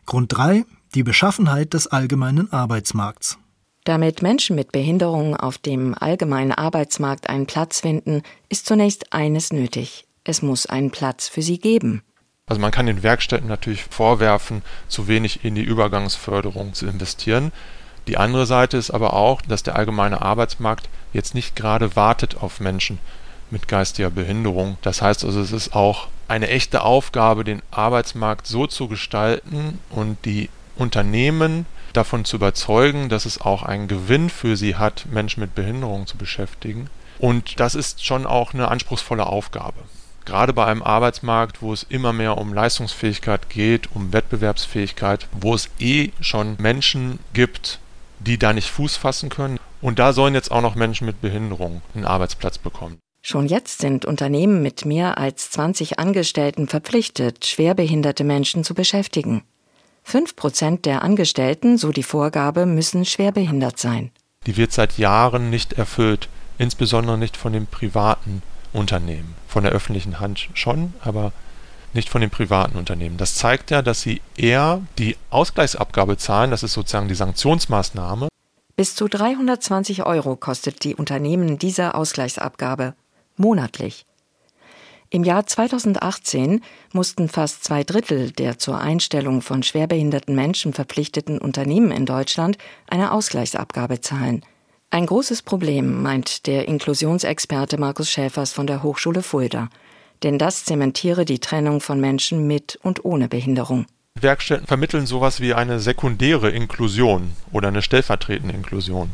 Grund 0.06 0.34
3. 0.34 0.64
Die 0.94 1.02
Beschaffenheit 1.02 1.74
des 1.74 1.88
allgemeinen 1.88 2.50
Arbeitsmarkts. 2.50 3.36
Damit 3.84 4.22
Menschen 4.22 4.56
mit 4.56 4.72
Behinderungen 4.72 5.36
auf 5.36 5.58
dem 5.58 5.94
allgemeinen 5.94 6.52
Arbeitsmarkt 6.52 7.28
einen 7.28 7.44
Platz 7.44 7.80
finden, 7.80 8.22
ist 8.48 8.64
zunächst 8.64 9.12
eines 9.12 9.52
nötig. 9.52 10.06
Es 10.24 10.40
muss 10.40 10.64
einen 10.64 10.90
Platz 10.90 11.28
für 11.28 11.42
sie 11.42 11.58
geben. 11.58 12.02
Also 12.48 12.60
man 12.60 12.70
kann 12.70 12.86
den 12.86 13.02
Werkstätten 13.02 13.48
natürlich 13.48 13.84
vorwerfen, 13.84 14.62
zu 14.88 15.06
wenig 15.06 15.44
in 15.44 15.54
die 15.54 15.62
Übergangsförderung 15.62 16.72
zu 16.72 16.86
investieren. 16.86 17.52
Die 18.06 18.16
andere 18.16 18.46
Seite 18.46 18.78
ist 18.78 18.90
aber 18.90 19.12
auch, 19.12 19.42
dass 19.42 19.62
der 19.62 19.76
allgemeine 19.76 20.22
Arbeitsmarkt 20.22 20.88
jetzt 21.12 21.34
nicht 21.34 21.56
gerade 21.56 21.94
wartet 21.94 22.38
auf 22.42 22.58
Menschen 22.58 22.98
mit 23.50 23.68
geistiger 23.68 24.10
Behinderung. 24.10 24.78
Das 24.80 25.02
heißt 25.02 25.24
also, 25.24 25.40
es 25.40 25.52
ist 25.52 25.74
auch 25.74 26.08
eine 26.26 26.48
echte 26.48 26.82
Aufgabe, 26.82 27.44
den 27.44 27.62
Arbeitsmarkt 27.70 28.46
so 28.46 28.66
zu 28.66 28.88
gestalten 28.88 29.78
und 29.90 30.24
die 30.24 30.48
Unternehmen 30.76 31.66
davon 31.92 32.24
zu 32.24 32.36
überzeugen, 32.36 33.08
dass 33.08 33.26
es 33.26 33.40
auch 33.40 33.62
einen 33.62 33.88
Gewinn 33.88 34.30
für 34.30 34.56
sie 34.56 34.76
hat, 34.76 35.06
Menschen 35.10 35.40
mit 35.40 35.54
Behinderung 35.54 36.06
zu 36.06 36.16
beschäftigen. 36.16 36.88
Und 37.18 37.60
das 37.60 37.74
ist 37.74 38.04
schon 38.04 38.26
auch 38.26 38.54
eine 38.54 38.68
anspruchsvolle 38.68 39.26
Aufgabe 39.26 39.80
gerade 40.28 40.52
bei 40.52 40.66
einem 40.66 40.82
Arbeitsmarkt, 40.82 41.62
wo 41.62 41.72
es 41.72 41.86
immer 41.88 42.12
mehr 42.12 42.36
um 42.36 42.52
Leistungsfähigkeit 42.52 43.48
geht, 43.48 43.88
um 43.94 44.12
Wettbewerbsfähigkeit, 44.12 45.26
wo 45.32 45.54
es 45.54 45.70
eh 45.80 46.10
schon 46.20 46.56
Menschen 46.58 47.18
gibt, 47.32 47.78
die 48.18 48.38
da 48.38 48.52
nicht 48.52 48.68
Fuß 48.68 48.96
fassen 48.96 49.30
können. 49.30 49.58
Und 49.80 49.98
da 49.98 50.12
sollen 50.12 50.34
jetzt 50.34 50.50
auch 50.50 50.60
noch 50.60 50.74
Menschen 50.74 51.06
mit 51.06 51.22
Behinderung 51.22 51.80
einen 51.94 52.04
Arbeitsplatz 52.04 52.58
bekommen. 52.58 52.98
Schon 53.22 53.46
jetzt 53.46 53.80
sind 53.80 54.04
Unternehmen 54.04 54.62
mit 54.62 54.84
mehr 54.84 55.16
als 55.16 55.50
20 55.50 55.98
Angestellten 55.98 56.68
verpflichtet, 56.68 57.46
schwerbehinderte 57.46 58.22
Menschen 58.22 58.64
zu 58.64 58.74
beschäftigen. 58.74 59.42
Fünf 60.02 60.36
Prozent 60.36 60.84
der 60.84 61.02
Angestellten, 61.02 61.78
so 61.78 61.90
die 61.90 62.02
Vorgabe, 62.02 62.66
müssen 62.66 63.06
schwerbehindert 63.06 63.78
sein. 63.78 64.10
Die 64.46 64.56
wird 64.58 64.72
seit 64.72 64.98
Jahren 64.98 65.48
nicht 65.48 65.72
erfüllt, 65.74 66.28
insbesondere 66.58 67.16
nicht 67.16 67.36
von 67.36 67.52
den 67.52 67.66
privaten 67.66 68.42
Unternehmen. 68.78 69.34
Von 69.46 69.64
der 69.64 69.72
öffentlichen 69.72 70.20
Hand 70.20 70.48
schon, 70.54 70.94
aber 71.02 71.32
nicht 71.94 72.08
von 72.08 72.20
den 72.20 72.30
privaten 72.30 72.76
Unternehmen. 72.78 73.16
Das 73.16 73.34
zeigt 73.34 73.70
ja, 73.70 73.82
dass 73.82 74.02
sie 74.02 74.20
eher 74.36 74.82
die 74.98 75.16
Ausgleichsabgabe 75.30 76.16
zahlen, 76.16 76.50
das 76.50 76.62
ist 76.62 76.74
sozusagen 76.74 77.08
die 77.08 77.14
Sanktionsmaßnahme. 77.14 78.28
Bis 78.76 78.94
zu 78.94 79.08
320 79.08 80.04
Euro 80.04 80.36
kostet 80.36 80.84
die 80.84 80.94
Unternehmen 80.94 81.58
diese 81.58 81.94
Ausgleichsabgabe 81.94 82.94
monatlich. 83.36 84.04
Im 85.10 85.24
Jahr 85.24 85.46
2018 85.46 86.62
mussten 86.92 87.28
fast 87.28 87.64
zwei 87.64 87.82
Drittel 87.82 88.30
der 88.30 88.58
zur 88.58 88.78
Einstellung 88.78 89.40
von 89.40 89.62
schwerbehinderten 89.62 90.34
Menschen 90.34 90.74
verpflichteten 90.74 91.38
Unternehmen 91.38 91.90
in 91.90 92.04
Deutschland 92.04 92.58
eine 92.88 93.12
Ausgleichsabgabe 93.12 94.02
zahlen. 94.02 94.44
Ein 94.90 95.04
großes 95.04 95.42
Problem, 95.42 96.02
meint 96.02 96.46
der 96.46 96.66
Inklusionsexperte 96.66 97.76
Markus 97.76 98.10
Schäfers 98.10 98.54
von 98.54 98.66
der 98.66 98.82
Hochschule 98.82 99.22
Fulda. 99.22 99.68
Denn 100.22 100.38
das 100.38 100.64
zementiere 100.64 101.26
die 101.26 101.40
Trennung 101.40 101.82
von 101.82 102.00
Menschen 102.00 102.46
mit 102.46 102.78
und 102.82 103.04
ohne 103.04 103.28
Behinderung. 103.28 103.84
Werkstätten 104.18 104.66
vermitteln 104.66 105.04
sowas 105.04 105.40
wie 105.40 105.52
eine 105.52 105.78
sekundäre 105.78 106.50
Inklusion 106.50 107.32
oder 107.52 107.68
eine 107.68 107.82
stellvertretende 107.82 108.54
Inklusion. 108.54 109.10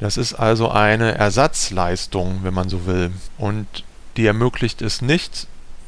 Das 0.00 0.18
ist 0.18 0.34
also 0.34 0.68
eine 0.68 1.14
Ersatzleistung, 1.14 2.40
wenn 2.42 2.54
man 2.54 2.68
so 2.68 2.84
will. 2.84 3.10
Und 3.38 3.66
die 4.18 4.26
ermöglicht 4.26 4.82
es 4.82 5.00
nicht, 5.00 5.46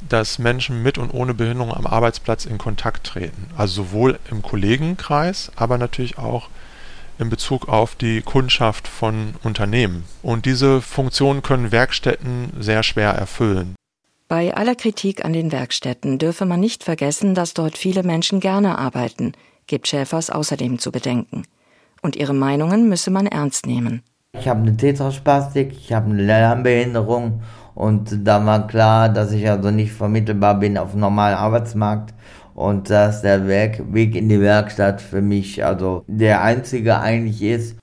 dass 0.09 0.38
Menschen 0.38 0.82
mit 0.82 0.96
und 0.96 1.11
ohne 1.12 1.35
Behinderung 1.35 1.74
am 1.74 1.87
Arbeitsplatz 1.87 2.46
in 2.46 2.56
Kontakt 2.56 3.06
treten. 3.06 3.48
Also 3.59 3.82
sowohl 3.82 4.18
im 4.30 4.40
Kollegenkreis, 4.40 5.52
aber 5.54 5.76
natürlich 5.76 6.16
auch 6.16 6.48
in 7.18 7.31
Bezug 7.31 7.68
auf 7.68 7.94
die 7.94 8.22
Kundschaft 8.22 8.88
von 8.88 9.35
Unternehmen. 9.42 10.05
Und 10.22 10.46
diese 10.46 10.81
Funktion 10.81 11.42
können 11.42 11.72
Werkstätten 11.72 12.52
sehr 12.59 12.83
schwer 12.83 13.11
erfüllen. 13.11 13.74
Bei 14.29 14.55
aller 14.57 14.74
Kritik 14.74 15.24
an 15.24 15.33
den 15.33 15.52
Werkstätten 15.52 16.18
dürfe 16.18 16.46
man 16.46 16.59
nicht 16.59 16.83
vergessen, 16.83 17.35
dass 17.35 17.55
dort 17.55 17.79
viele 17.79 18.02
Menschen 18.02 18.40
gerne 18.40 18.76
arbeiten, 18.76 19.33
gibt 19.66 19.87
Schäfers 19.87 20.31
außerdem 20.31 20.79
zu 20.79 20.90
bedenken. 20.90 21.44
Und 22.02 22.16
ihre 22.16 22.35
Meinungen 22.35 22.88
müsse 22.88 23.11
man 23.11 23.26
ernst 23.26 23.66
nehmen. 23.66 24.02
Ich 24.33 24.48
habe 24.48 24.61
eine 24.61 24.76
Tetraspastik, 24.76 25.72
ich 25.72 25.92
habe 25.92 26.11
eine 26.11 26.22
Lernbehinderung 26.22 27.42
und 27.74 28.26
da 28.26 28.44
war 28.44 28.66
klar, 28.66 29.09
dass 29.09 29.33
ich 29.33 29.48
also 29.48 29.70
nicht 29.70 29.92
vermittelbar 29.92 30.57
bin 30.59 30.76
auf 30.76 30.90
dem 30.90 31.00
normalen 31.00 31.37
Arbeitsmarkt 31.37 32.12
und 32.56 32.88
dass 32.88 33.20
der 33.20 33.46
Weg 33.46 34.14
in 34.16 34.30
die 34.30 34.40
Werkstatt 34.40 35.02
für 35.02 35.20
mich 35.20 35.62
also 35.62 36.04
der 36.06 36.42
einzige 36.42 36.98
eigentlich 36.98 37.42
ist. 37.42 37.76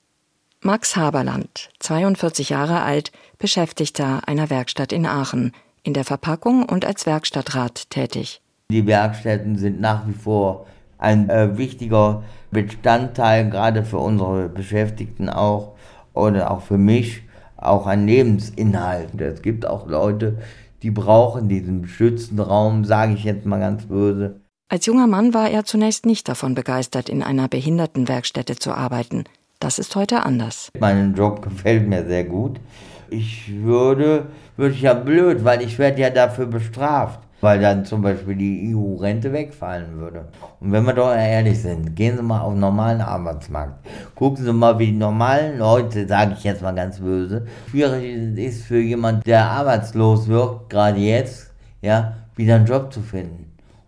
Max 0.62 0.96
Haberland, 0.96 1.70
42 1.80 2.50
Jahre 2.50 2.82
alt, 2.82 3.12
Beschäftigter 3.38 4.22
einer 4.28 4.50
Werkstatt 4.50 4.92
in 4.92 5.06
Aachen, 5.06 5.52
in 5.84 5.94
der 5.94 6.06
Verpackung 6.06 6.64
und 6.64 6.86
als 6.86 7.06
Werkstattrat 7.06 7.92
tätig. 7.92 8.42
Die 8.72 8.88
Werkstätten 8.88 9.58
sind 9.58 9.80
nach 9.80 10.08
wie 10.08 10.14
vor 10.14 10.66
ein 10.98 11.30
äh, 11.30 11.56
wichtiger 11.56 12.24
Bestandteil, 12.50 13.52
gerade 13.52 13.84
für 13.84 14.00
unsere 14.00 14.50
Beschäftigten 14.50 15.30
auch 15.30 15.74
oder 16.14 16.50
auch 16.50 16.62
für 16.62 16.80
mich, 16.80 17.22
auch 17.58 17.86
ein 17.86 18.08
Lebensinhalt. 18.08 19.22
Es 19.22 19.44
gibt 19.44 19.68
auch 19.68 19.88
Leute, 19.88 20.40
die 20.82 20.90
brauchen 20.90 21.48
diesen 21.48 21.84
geschützten 21.84 22.40
Raum, 22.40 22.86
sage 22.86 23.14
ich 23.14 23.24
jetzt 23.24 23.46
mal 23.46 23.60
ganz 23.60 23.86
böse. 23.86 24.42
Als 24.70 24.86
junger 24.88 25.08
Mann 25.08 25.34
war 25.34 25.50
er 25.50 25.66
zunächst 25.66 26.06
nicht 26.06 26.28
davon 26.28 26.56
begeistert, 26.56 27.10
in 27.10 27.22
einer 27.22 27.48
Behindertenwerkstätte 27.48 28.56
zu 28.56 28.72
arbeiten. 28.72 29.26
Das 29.60 29.78
ist 29.78 29.96
heute 29.96 30.26
anders. 30.26 30.70
Mein 30.80 31.14
Job 31.14 31.42
gefällt 31.42 31.88
mir 31.88 32.06
sehr 32.06 32.24
gut. 32.24 32.60
Ich 33.10 33.64
würde, 33.64 34.26
würde 34.58 34.74
ich 34.74 34.82
ja 34.82 34.94
blöd, 34.96 35.46
weil 35.46 35.62
ich 35.62 35.78
werde 35.78 36.02
ja 36.02 36.10
dafür 36.10 36.48
bestraft, 36.48 37.20
weil 37.42 37.60
dann 37.60 37.86
zum 37.86 38.02
Beispiel 38.02 38.36
die 38.36 38.74
EU-Rente 38.76 39.32
wegfallen 39.32 40.00
würde. 40.00 40.30
Und 40.60 40.72
wenn 40.72 40.86
wir 40.86 40.94
doch 40.94 41.14
ehrlich 41.14 41.62
sind, 41.62 41.96
gehen 41.96 42.18
Sie 42.18 42.24
mal 42.24 42.42
auf 42.42 42.54
den 42.54 42.62
normalen 42.62 43.02
Arbeitsmarkt. 43.02 43.86
Gucken 44.16 44.44
Sie 44.44 44.54
mal, 44.54 44.80
wie 44.80 44.88
die 44.88 44.98
normalen 44.98 45.60
Leute, 45.60 46.08
sage 46.08 46.34
ich 46.36 46.44
jetzt 46.44 46.64
mal 46.64 46.74
ganz 46.74 47.00
böse, 47.00 47.46
schwierig 47.70 48.38
ist 48.38 48.64
für 48.64 48.80
jemanden, 48.80 49.22
der 49.24 49.46
arbeitslos 49.46 50.28
wird, 50.28 50.70
gerade 50.70 50.98
jetzt, 50.98 51.52
ja, 51.82 52.16
wieder 52.36 52.56
einen 52.56 52.66
Job 52.66 52.92
zu 52.92 53.02
finden. 53.02 53.43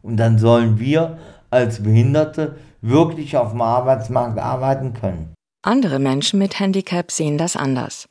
Und 0.05 0.17
dann 0.17 0.37
sollen 0.37 0.79
wir 0.79 1.17
als 1.49 1.81
Behinderte 1.81 2.57
wirklich 2.81 3.37
auf 3.37 3.51
dem 3.51 3.61
Arbeitsmarkt 3.61 4.37
arbeiten 4.37 4.93
können. 4.93 5.33
Andere 5.63 5.97
Menschen 5.97 6.37
mit 6.37 6.59
Handicap 6.59 7.11
sehen 7.11 7.39
das 7.39 7.55
anders. 7.55 8.07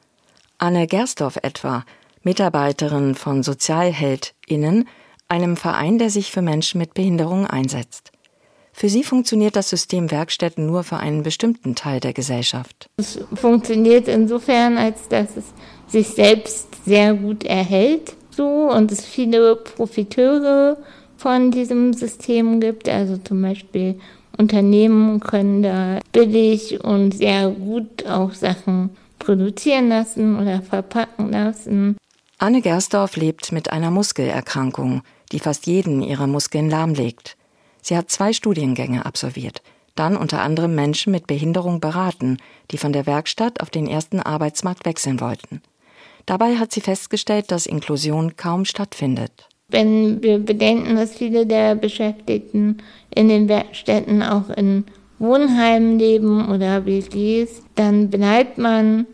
Anne 0.59 0.88
Gersdorf 0.88 1.38
etwa, 1.42 1.85
Mitarbeiterin 2.24 3.14
von 3.14 3.44
SozialheldInnen, 3.44 4.88
einem 5.28 5.57
Verein, 5.57 5.98
der 5.98 6.11
sich 6.11 6.33
für 6.33 6.42
Menschen 6.42 6.78
mit 6.78 6.94
Behinderung 6.94 7.46
einsetzt. 7.46 8.11
Für 8.72 8.88
sie 8.88 9.04
funktioniert 9.04 9.54
das 9.54 9.70
System 9.70 10.11
Werkstätten 10.11 10.66
nur 10.66 10.83
für 10.83 10.96
einen 10.96 11.22
bestimmten 11.22 11.76
Teil 11.76 12.00
der 12.00 12.12
Gesellschaft. 12.12 12.90
Es 12.96 13.20
funktioniert 13.35 14.09
insofern, 14.09 14.78
als 14.78 15.07
dass 15.09 15.37
es 15.37 15.44
sich 15.87 16.09
selbst 16.09 16.85
sehr 16.85 17.14
gut 17.14 17.44
erhält, 17.44 18.16
so 18.30 18.68
und 18.68 18.90
es 18.90 19.04
viele 19.04 19.54
Profiteure 19.54 20.76
von 21.24 21.50
diesem 21.50 21.94
System 21.94 22.60
gibt. 22.60 22.87
Also 22.87 23.16
zum 23.16 23.40
Beispiel 23.40 23.98
Unternehmen 24.37 25.20
können 25.20 25.62
da 25.62 26.00
billig 26.12 26.84
und 26.84 27.14
sehr 27.14 27.48
gut 27.48 28.06
auch 28.06 28.34
Sachen 28.34 28.90
produzieren 29.18 29.88
lassen 29.88 30.38
oder 30.38 30.60
verpacken 30.60 31.32
lassen. 31.32 31.96
Anne 32.37 32.60
Gersdorf 32.60 33.16
lebt 33.16 33.52
mit 33.52 33.72
einer 33.72 33.90
Muskelerkrankung, 33.90 35.00
die 35.32 35.38
fast 35.38 35.66
jeden 35.66 36.02
ihrer 36.02 36.26
Muskeln 36.26 36.68
lahmlegt. 36.68 37.38
Sie 37.80 37.96
hat 37.96 38.10
zwei 38.10 38.34
Studiengänge 38.34 39.06
absolviert, 39.06 39.62
dann 39.94 40.18
unter 40.18 40.42
anderem 40.42 40.74
Menschen 40.74 41.10
mit 41.10 41.26
Behinderung 41.26 41.80
beraten, 41.80 42.37
die 42.70 42.76
von 42.76 42.92
der 42.92 43.06
Werkstatt 43.06 43.62
auf 43.62 43.70
den 43.70 43.87
ersten 43.87 44.20
Arbeitsmarkt 44.20 44.84
wechseln 44.84 45.20
wollten. 45.22 45.62
Dabei 46.26 46.56
hat 46.56 46.70
sie 46.72 46.82
festgestellt, 46.82 47.50
dass 47.50 47.64
Inklusion 47.64 48.37
kaum 48.37 48.66
stattfindet. 48.66 49.48
Wenn 49.74 50.22
wir 50.22 50.38
bedenken, 50.38 50.94
dass 50.94 51.16
viele 51.16 51.46
der 51.46 51.74
Beschäftigten 51.74 52.76
in 53.12 53.28
den 53.28 53.48
Werkstätten 53.48 54.22
auch 54.22 54.48
in 54.50 54.84
Wohnheimen 55.18 55.98
leben 55.98 56.48
oder 56.48 56.87
WGs, 56.87 57.60
dann 57.74 58.08
bleibt 58.08 58.56
man 58.56 59.06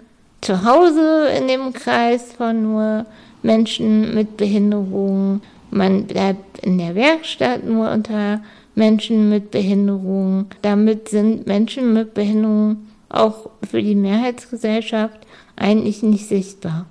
zu 0.43 0.63
Hause 0.63 1.29
in 1.35 1.49
dem 1.49 1.73
Kreis 1.73 2.35
von 2.35 2.63
nur 2.63 3.07
Menschen 3.43 4.15
mit 4.15 4.37
Behinderung. 4.37 5.41
Man 5.71 6.05
bleibt 6.05 6.59
in 6.59 6.77
der 6.77 6.95
Werkstatt 6.95 7.65
nur 7.65 7.91
unter 7.91 8.43
Menschen 8.75 9.31
mit 9.31 9.51
Behinderung. 9.51 10.45
Damit 10.61 11.09
sind 11.09 11.47
Menschen 11.47 11.95
mit 11.95 12.13
Behinderung 12.13 12.87
auch 13.09 13.49
für 13.67 13.81
die 13.81 13.95
Mehrheitsgesellschaft 13.95 15.27
eigentlich 15.57 16.03
nicht 16.03 16.29
sichtbar. 16.29 16.85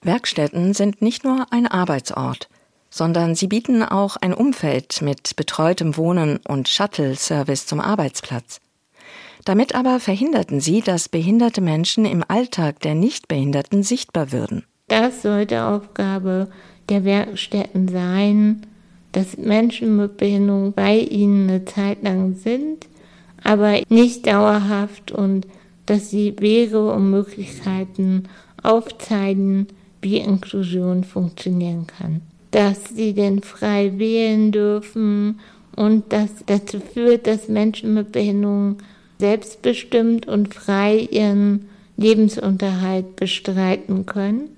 Werkstätten 0.00 0.72
sind 0.72 1.02
nicht 1.02 1.22
nur 1.22 1.44
ein 1.50 1.66
Arbeitsort, 1.66 2.48
sondern 2.90 3.34
sie 3.34 3.46
bieten 3.46 3.82
auch 3.82 4.16
ein 4.16 4.34
Umfeld 4.34 5.00
mit 5.00 5.36
betreutem 5.36 5.96
Wohnen 5.96 6.40
und 6.46 6.68
Shuttle-Service 6.68 7.66
zum 7.66 7.80
Arbeitsplatz. 7.80 8.60
Damit 9.44 9.74
aber 9.74 10.00
verhinderten 10.00 10.60
sie, 10.60 10.82
dass 10.82 11.08
behinderte 11.08 11.60
Menschen 11.60 12.04
im 12.04 12.24
Alltag 12.26 12.80
der 12.80 12.94
Nichtbehinderten 12.94 13.82
sichtbar 13.82 14.32
würden. 14.32 14.64
Das 14.88 15.22
sollte 15.22 15.64
Aufgabe 15.64 16.48
der 16.88 17.04
Werkstätten 17.04 17.88
sein, 17.88 18.66
dass 19.12 19.36
Menschen 19.36 19.96
mit 19.96 20.16
Behinderung 20.16 20.72
bei 20.72 20.98
ihnen 20.98 21.48
eine 21.48 21.64
Zeit 21.64 22.02
lang 22.02 22.34
sind, 22.34 22.86
aber 23.42 23.80
nicht 23.88 24.26
dauerhaft 24.26 25.12
und 25.12 25.46
dass 25.86 26.10
sie 26.10 26.34
Wege 26.38 26.92
und 26.92 27.10
Möglichkeiten 27.10 28.24
aufzeigen, 28.62 29.68
wie 30.02 30.18
Inklusion 30.18 31.04
funktionieren 31.04 31.86
kann. 31.86 32.22
Dass 32.50 32.78
sie 32.94 33.12
denn 33.14 33.42
frei 33.42 33.98
wählen 33.98 34.52
dürfen 34.52 35.40
und 35.76 36.12
das 36.12 36.30
dazu 36.46 36.80
führt, 36.80 37.26
dass 37.26 37.48
Menschen 37.48 37.94
mit 37.94 38.12
Behinderung 38.12 38.78
selbstbestimmt 39.18 40.26
und 40.26 40.54
frei 40.54 41.08
ihren 41.10 41.68
Lebensunterhalt 41.96 43.16
bestreiten 43.16 44.06
können. 44.06 44.56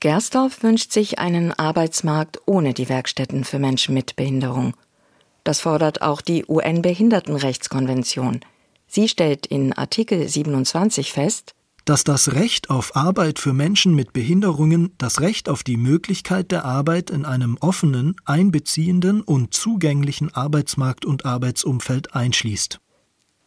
Gersdorf 0.00 0.62
wünscht 0.62 0.92
sich 0.92 1.18
einen 1.18 1.52
Arbeitsmarkt 1.52 2.40
ohne 2.46 2.74
die 2.74 2.88
Werkstätten 2.88 3.44
für 3.44 3.58
Menschen 3.58 3.94
mit 3.94 4.16
Behinderung. 4.16 4.74
Das 5.44 5.60
fordert 5.60 6.02
auch 6.02 6.20
die 6.20 6.44
UN-Behindertenrechtskonvention. 6.46 8.40
Sie 8.86 9.08
stellt 9.08 9.46
in 9.46 9.72
Artikel 9.72 10.26
27 10.26 11.12
fest, 11.12 11.54
dass 11.84 12.04
das 12.04 12.34
Recht 12.34 12.70
auf 12.70 12.96
Arbeit 12.96 13.38
für 13.38 13.52
Menschen 13.52 13.94
mit 13.94 14.12
Behinderungen 14.12 14.94
das 14.98 15.20
Recht 15.20 15.48
auf 15.48 15.62
die 15.62 15.76
Möglichkeit 15.76 16.50
der 16.50 16.64
Arbeit 16.64 17.10
in 17.10 17.24
einem 17.24 17.56
offenen, 17.60 18.16
einbeziehenden 18.24 19.22
und 19.22 19.54
zugänglichen 19.54 20.34
Arbeitsmarkt 20.34 21.04
und 21.04 21.24
Arbeitsumfeld 21.24 22.14
einschließt. 22.14 22.80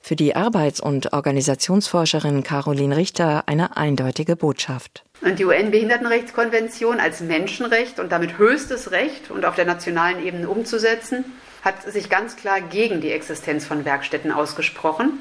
Für 0.05 0.17
die 0.17 0.35
Arbeits- 0.35 0.81
und 0.81 1.13
Organisationsforscherin 1.13 2.43
Caroline 2.43 2.97
Richter 2.97 3.47
eine 3.47 3.77
eindeutige 3.77 4.35
Botschaft. 4.35 5.05
Und 5.21 5.39
die 5.39 5.45
UN-Behindertenrechtskonvention 5.45 6.99
als 6.99 7.21
Menschenrecht 7.21 7.99
und 7.99 8.11
damit 8.11 8.37
höchstes 8.37 8.91
Recht 8.91 9.31
und 9.31 9.45
auf 9.45 9.55
der 9.55 9.63
nationalen 9.63 10.21
Ebene 10.21 10.49
umzusetzen, 10.49 11.23
hat 11.61 11.89
sich 11.89 12.09
ganz 12.09 12.35
klar 12.35 12.59
gegen 12.59 12.99
die 12.99 13.11
Existenz 13.11 13.65
von 13.65 13.85
Werkstätten 13.85 14.33
ausgesprochen 14.33 15.19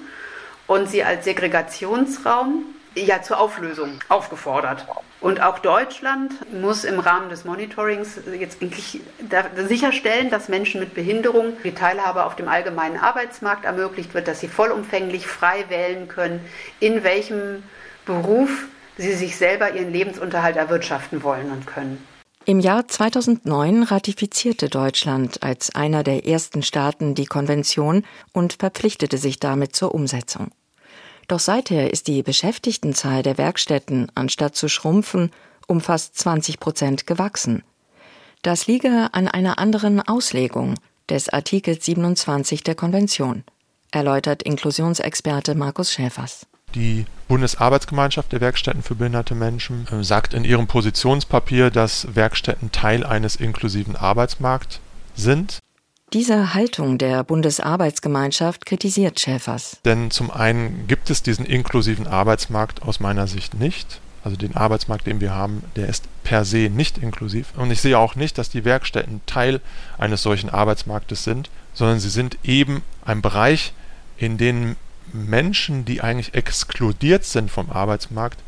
und 0.67 0.89
sie 0.89 1.05
als 1.05 1.25
Segregationsraum 1.25 2.65
ja 2.95 3.23
zur 3.23 3.41
Auflösung 3.41 3.99
aufgefordert. 4.09 4.87
Und 5.21 5.41
auch 5.41 5.61
Deutschland 5.61 6.33
muss 6.53 6.85
im 6.85 6.99
Rahmen 6.99 7.29
des 7.29 7.45
Monitorings 7.45 8.19
jetzt 8.39 8.61
eigentlich 8.61 9.01
sicherstellen, 9.57 10.31
dass 10.31 10.49
Menschen 10.49 10.81
mit 10.81 10.95
Behinderung 10.95 11.53
die 11.63 11.75
Teilhabe 11.75 12.25
auf 12.25 12.35
dem 12.35 12.49
allgemeinen 12.49 12.99
Arbeitsmarkt 12.99 13.65
ermöglicht 13.65 14.15
wird, 14.15 14.27
dass 14.27 14.41
sie 14.41 14.49
vollumfänglich 14.49 15.27
frei 15.27 15.65
wählen 15.69 16.09
können, 16.09 16.45
in 16.81 17.05
welchem 17.05 17.63
Beruf 18.05 18.67
sie 18.99 19.13
sich 19.13 19.37
selber 19.37 19.73
ihren 19.73 19.93
Lebensunterhalt 19.93 20.57
erwirtschaften 20.57 21.23
wollen 21.23 21.51
und 21.53 21.67
können. 21.67 22.05
Im 22.45 22.59
Jahr 22.59 22.89
2009 22.89 23.85
ratifizierte 23.85 24.69
Deutschland 24.69 25.45
als 25.45 25.73
einer 25.77 26.03
der 26.03 26.27
ersten 26.27 26.65
Staaten 26.65 27.15
die 27.15 27.27
Konvention 27.27 28.05
und 28.33 28.55
verpflichtete 28.55 29.17
sich 29.17 29.39
damit 29.39 29.77
zur 29.77 29.95
Umsetzung. 29.95 30.51
Doch 31.29 31.41
seither 31.41 31.93
ist 31.93 32.09
die 32.09 32.23
Beschäftigtenzahl 32.23 33.23
der 33.23 33.39
Werkstätten, 33.39 34.11
anstatt 34.15 34.57
zu 34.57 34.69
schrumpfen, 34.69 35.31
um 35.67 35.81
fast 35.81 36.19
20 36.19 36.61
Prozent 36.61 37.07
gewachsen. 37.07 37.63
Das 38.43 38.67
liege 38.67 39.09
an 39.13 39.29
einer 39.29 39.59
anderen 39.59 40.01
Auslegung 40.01 40.75
des 41.09 41.29
Artikels 41.29 41.85
27 41.85 42.65
der 42.65 42.75
Konvention, 42.75 43.45
erläutert 43.91 44.43
Inklusionsexperte 44.43 45.55
Markus 45.55 45.93
Schäfers. 45.93 46.47
Die 46.75 47.05
Bundesarbeitsgemeinschaft 47.29 48.33
der 48.33 48.41
Werkstätten 48.41 48.83
für 48.83 48.95
behinderte 48.95 49.35
Menschen 49.35 49.87
äh, 49.89 50.03
sagt 50.03 50.33
in 50.33 50.45
ihrem 50.45 50.67
Positionspapier, 50.67 51.71
dass 51.71 52.15
Werkstätten 52.15 52.73
Teil 52.73 53.05
eines 53.05 53.37
inklusiven 53.37 53.95
Arbeitsmarkts 53.95 54.81
sind. 55.15 55.59
Diese 56.13 56.53
Haltung 56.53 56.99
der 56.99 57.25
Bundesarbeitsgemeinschaft 57.25 58.67
kritisiert 58.67 59.19
Schäfers. 59.19 59.79
Denn 59.87 60.11
zum 60.11 60.31
einen 60.31 60.87
gibt 60.87 61.09
es 61.09 61.23
diesen 61.23 61.47
inklusiven 61.47 62.07
Arbeitsmarkt 62.07 62.83
aus 62.83 63.01
meiner 63.01 63.27
Sicht 63.27 63.55
nicht. 63.55 63.99
Also 64.23 64.37
den 64.37 64.55
Arbeitsmarkt, 64.55 65.07
den 65.07 65.23
wir 65.23 65.35
haben, 65.35 65.65
der 65.75 65.89
ist 65.89 66.05
per 66.23 66.45
se 66.45 66.69
nicht 66.69 66.99
inklusiv. 66.99 67.55
Und 67.57 67.71
ich 67.71 67.81
sehe 67.81 67.99
auch 67.99 68.15
nicht, 68.15 68.37
dass 68.37 68.51
die 68.51 68.67
Werkstätten 68.67 69.23
Teil 69.25 69.63
eines 69.97 70.23
solchen 70.23 70.51
Arbeitsmarktes 70.51 71.25
sind, 71.25 71.49
sondern 71.73 71.99
sie 71.99 72.11
sind 72.11 72.37
eben 72.45 72.83
ein 73.07 73.23
Bereich, 73.23 73.73
in 74.19 74.37
dem 74.37 74.77
Menschen, 75.15 75.87
die 75.87 76.03
eigentlich 76.03 76.35
exkludiert 76.35 77.25
sind 77.25 77.51
vom 77.51 77.71
Arbeitsmarkt, 77.71 78.39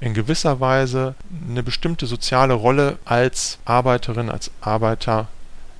in 0.00 0.14
gewisser 0.14 0.60
Weise 0.60 1.16
eine 1.50 1.64
bestimmte 1.64 2.06
soziale 2.06 2.54
Rolle 2.54 2.98
als 3.04 3.58
Arbeiterin, 3.64 4.30
als 4.30 4.52
Arbeiter 4.60 5.26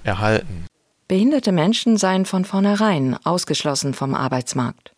erhalten. 0.02 0.66
Behinderte 1.08 1.52
Menschen 1.52 1.96
seien 1.96 2.26
von 2.26 2.44
vornherein 2.44 3.16
ausgeschlossen 3.24 3.94
vom 3.94 4.14
Arbeitsmarkt. 4.14 4.92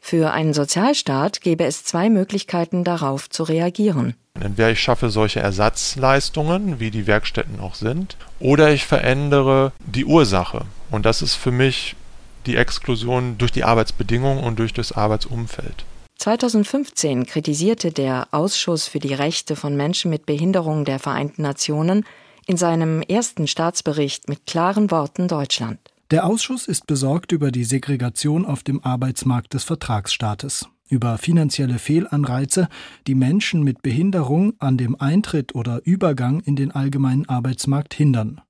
Für 0.00 0.32
einen 0.32 0.54
Sozialstaat 0.54 1.40
gäbe 1.40 1.62
es 1.62 1.84
zwei 1.84 2.10
Möglichkeiten 2.10 2.82
darauf 2.82 3.30
zu 3.30 3.44
reagieren. 3.44 4.16
Entweder 4.40 4.72
ich 4.72 4.80
schaffe 4.80 5.10
solche 5.10 5.38
Ersatzleistungen, 5.38 6.80
wie 6.80 6.90
die 6.90 7.06
Werkstätten 7.06 7.60
auch 7.60 7.76
sind, 7.76 8.16
oder 8.40 8.72
ich 8.72 8.86
verändere 8.86 9.70
die 9.78 10.04
Ursache. 10.04 10.62
Und 10.90 11.06
das 11.06 11.22
ist 11.22 11.36
für 11.36 11.52
mich 11.52 11.94
die 12.46 12.56
Exklusion 12.56 13.38
durch 13.38 13.52
die 13.52 13.62
Arbeitsbedingungen 13.62 14.42
und 14.42 14.58
durch 14.58 14.72
das 14.72 14.90
Arbeitsumfeld. 14.90 15.84
2015 16.18 17.26
kritisierte 17.26 17.92
der 17.92 18.26
Ausschuss 18.32 18.88
für 18.88 18.98
die 18.98 19.14
Rechte 19.14 19.54
von 19.54 19.76
Menschen 19.76 20.10
mit 20.10 20.26
Behinderung 20.26 20.84
der 20.84 20.98
Vereinten 20.98 21.42
Nationen 21.42 22.04
in 22.46 22.56
seinem 22.56 23.02
ersten 23.02 23.46
Staatsbericht 23.46 24.28
mit 24.28 24.46
klaren 24.46 24.90
Worten 24.90 25.28
Deutschland. 25.28 25.78
Der 26.10 26.26
Ausschuss 26.26 26.68
ist 26.68 26.86
besorgt 26.86 27.32
über 27.32 27.50
die 27.50 27.64
Segregation 27.64 28.44
auf 28.44 28.62
dem 28.62 28.84
Arbeitsmarkt 28.84 29.54
des 29.54 29.64
Vertragsstaates, 29.64 30.68
über 30.88 31.16
finanzielle 31.16 31.78
Fehlanreize, 31.78 32.68
die 33.06 33.14
Menschen 33.14 33.62
mit 33.62 33.80
Behinderung 33.82 34.52
an 34.58 34.76
dem 34.76 35.00
Eintritt 35.00 35.54
oder 35.54 35.80
Übergang 35.84 36.40
in 36.40 36.54
den 36.54 36.70
allgemeinen 36.70 37.28
Arbeitsmarkt 37.28 37.94
hindern 37.94 38.42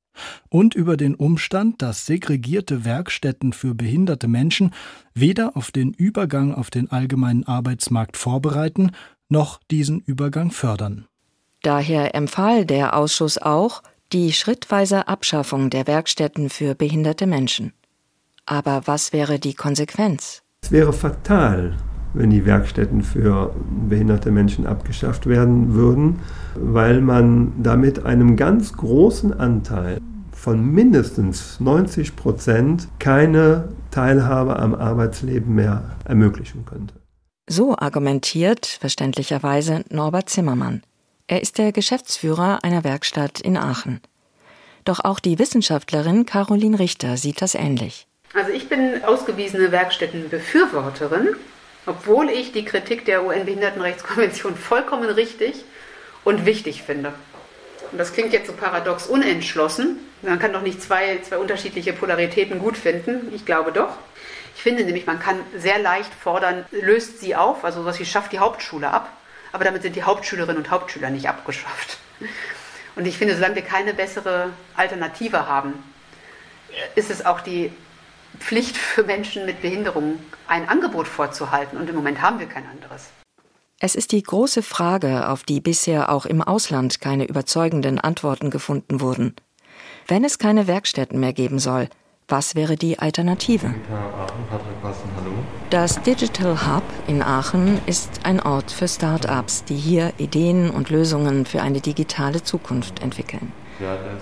und 0.48 0.74
über 0.74 0.96
den 0.96 1.14
Umstand, 1.14 1.82
dass 1.82 2.06
segregierte 2.06 2.84
Werkstätten 2.84 3.52
für 3.52 3.74
behinderte 3.74 4.28
Menschen 4.28 4.72
weder 5.14 5.56
auf 5.56 5.70
den 5.70 5.92
Übergang 5.92 6.54
auf 6.54 6.70
den 6.70 6.90
allgemeinen 6.90 7.44
Arbeitsmarkt 7.44 8.16
vorbereiten 8.16 8.90
noch 9.28 9.60
diesen 9.70 10.00
Übergang 10.00 10.50
fördern. 10.50 11.06
Daher 11.62 12.16
empfahl 12.16 12.66
der 12.66 12.96
Ausschuss 12.96 13.38
auch 13.38 13.82
die 14.12 14.32
schrittweise 14.32 15.06
Abschaffung 15.06 15.70
der 15.70 15.86
Werkstätten 15.86 16.50
für 16.50 16.74
behinderte 16.74 17.26
Menschen. 17.26 17.72
Aber 18.44 18.82
was 18.86 19.12
wäre 19.12 19.38
die 19.38 19.54
Konsequenz? 19.54 20.42
Es 20.62 20.72
wäre 20.72 20.92
fatal, 20.92 21.76
wenn 22.14 22.30
die 22.30 22.44
Werkstätten 22.44 23.02
für 23.02 23.54
behinderte 23.88 24.32
Menschen 24.32 24.66
abgeschafft 24.66 25.26
werden 25.26 25.74
würden, 25.74 26.18
weil 26.56 27.00
man 27.00 27.52
damit 27.62 28.04
einem 28.04 28.36
ganz 28.36 28.72
großen 28.72 29.32
Anteil 29.32 29.98
von 30.32 30.64
mindestens 30.64 31.60
90 31.60 32.16
Prozent 32.16 32.88
keine 32.98 33.68
Teilhabe 33.92 34.58
am 34.58 34.74
Arbeitsleben 34.74 35.54
mehr 35.54 35.96
ermöglichen 36.04 36.64
könnte. 36.64 36.94
So 37.48 37.76
argumentiert 37.76 38.66
verständlicherweise 38.66 39.84
Norbert 39.90 40.28
Zimmermann. 40.28 40.82
Er 41.32 41.40
ist 41.40 41.56
der 41.56 41.72
Geschäftsführer 41.72 42.58
einer 42.62 42.84
Werkstatt 42.84 43.40
in 43.40 43.56
Aachen. 43.56 44.02
Doch 44.84 45.02
auch 45.02 45.18
die 45.18 45.38
Wissenschaftlerin 45.38 46.26
Caroline 46.26 46.78
Richter 46.78 47.16
sieht 47.16 47.40
das 47.40 47.54
ähnlich. 47.54 48.06
Also 48.34 48.52
ich 48.52 48.68
bin 48.68 49.02
ausgewiesene 49.02 49.72
Werkstättenbefürworterin 49.72 51.36
obwohl 51.86 52.28
ich 52.28 52.52
die 52.52 52.66
Kritik 52.66 53.06
der 53.06 53.24
UN-Behindertenrechtskonvention 53.24 54.56
vollkommen 54.56 55.08
richtig 55.08 55.64
und 56.22 56.44
wichtig 56.44 56.82
finde. 56.82 57.14
Und 57.90 57.96
das 57.96 58.12
klingt 58.12 58.34
jetzt 58.34 58.48
so 58.48 58.52
paradox 58.52 59.06
unentschlossen. 59.06 60.00
Man 60.20 60.38
kann 60.38 60.52
doch 60.52 60.60
nicht 60.60 60.82
zwei, 60.82 61.18
zwei 61.22 61.38
unterschiedliche 61.38 61.94
Polaritäten 61.94 62.58
gut 62.58 62.76
finden. 62.76 63.32
Ich 63.34 63.46
glaube 63.46 63.72
doch. 63.72 63.96
Ich 64.54 64.62
finde 64.62 64.84
nämlich, 64.84 65.06
man 65.06 65.18
kann 65.18 65.40
sehr 65.56 65.78
leicht 65.78 66.12
fordern, 66.12 66.66
löst 66.72 67.20
sie 67.20 67.34
auf, 67.34 67.64
also 67.64 67.86
was 67.86 67.98
wie 67.98 68.04
schafft 68.04 68.32
die 68.32 68.38
Hauptschule 68.38 68.90
ab. 68.90 69.10
Aber 69.52 69.64
damit 69.64 69.82
sind 69.82 69.96
die 69.96 70.02
Hauptschülerinnen 70.02 70.56
und 70.56 70.70
Hauptschüler 70.70 71.10
nicht 71.10 71.28
abgeschafft. 71.28 71.98
Und 72.96 73.06
ich 73.06 73.16
finde, 73.16 73.34
solange 73.34 73.54
wir 73.54 73.62
keine 73.62 73.94
bessere 73.94 74.50
Alternative 74.76 75.46
haben, 75.46 75.74
ist 76.94 77.10
es 77.10 77.24
auch 77.24 77.40
die 77.40 77.72
Pflicht 78.38 78.76
für 78.76 79.02
Menschen 79.04 79.46
mit 79.46 79.62
Behinderung, 79.62 80.18
ein 80.46 80.68
Angebot 80.68 81.06
vorzuhalten. 81.06 81.78
Und 81.78 81.88
im 81.88 81.94
Moment 81.96 82.20
haben 82.22 82.38
wir 82.38 82.46
kein 82.46 82.66
anderes. 82.66 83.10
Es 83.78 83.94
ist 83.94 84.12
die 84.12 84.22
große 84.22 84.62
Frage, 84.62 85.28
auf 85.28 85.42
die 85.42 85.60
bisher 85.60 86.10
auch 86.10 86.24
im 86.24 86.40
Ausland 86.40 87.00
keine 87.00 87.24
überzeugenden 87.24 87.98
Antworten 87.98 88.50
gefunden 88.50 89.00
wurden. 89.00 89.34
Wenn 90.06 90.24
es 90.24 90.38
keine 90.38 90.66
Werkstätten 90.66 91.18
mehr 91.18 91.32
geben 91.32 91.58
soll, 91.58 91.88
was 92.28 92.54
wäre 92.54 92.76
die 92.76 92.98
Alternative? 92.98 93.74
Das 95.70 96.00
Digital 96.02 96.66
Hub 96.66 96.84
in 97.06 97.22
Aachen 97.22 97.80
ist 97.86 98.20
ein 98.24 98.40
Ort 98.40 98.70
für 98.70 98.88
Start-ups, 98.88 99.64
die 99.64 99.76
hier 99.76 100.12
Ideen 100.18 100.70
und 100.70 100.90
Lösungen 100.90 101.46
für 101.46 101.62
eine 101.62 101.80
digitale 101.80 102.42
Zukunft 102.42 103.02
entwickeln. 103.02 103.52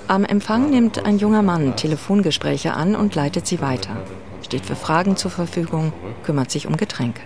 Am 0.08 0.24
Empfang 0.24 0.70
nimmt 0.70 1.04
ein 1.04 1.18
junger 1.18 1.42
Mann 1.42 1.76
Telefongespräche 1.76 2.74
an 2.74 2.96
und 2.96 3.14
leitet 3.14 3.46
sie 3.46 3.60
weiter, 3.60 3.96
steht 4.42 4.64
für 4.64 4.76
Fragen 4.76 5.16
zur 5.16 5.30
Verfügung, 5.30 5.92
kümmert 6.22 6.50
sich 6.50 6.66
um 6.66 6.76
Getränke. 6.76 7.22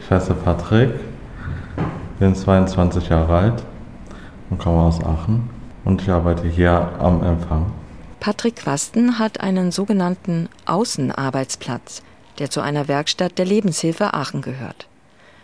Ich 0.00 0.10
heiße 0.10 0.34
Patrick, 0.34 0.90
bin 2.18 2.34
22 2.34 3.08
Jahre 3.08 3.36
alt 3.36 3.62
und 4.50 4.58
komme 4.58 4.82
aus 4.82 5.02
Aachen 5.02 5.50
und 5.84 6.02
ich 6.02 6.10
arbeite 6.10 6.46
hier 6.46 6.90
am 6.98 7.24
Empfang. 7.24 7.72
Patrick 8.20 8.56
Quasten 8.56 9.18
hat 9.18 9.40
einen 9.40 9.72
sogenannten 9.72 10.48
Außenarbeitsplatz, 10.66 12.02
der 12.38 12.50
zu 12.50 12.60
einer 12.60 12.86
Werkstatt 12.86 13.38
der 13.38 13.46
Lebenshilfe 13.46 14.14
Aachen 14.14 14.42
gehört. 14.42 14.86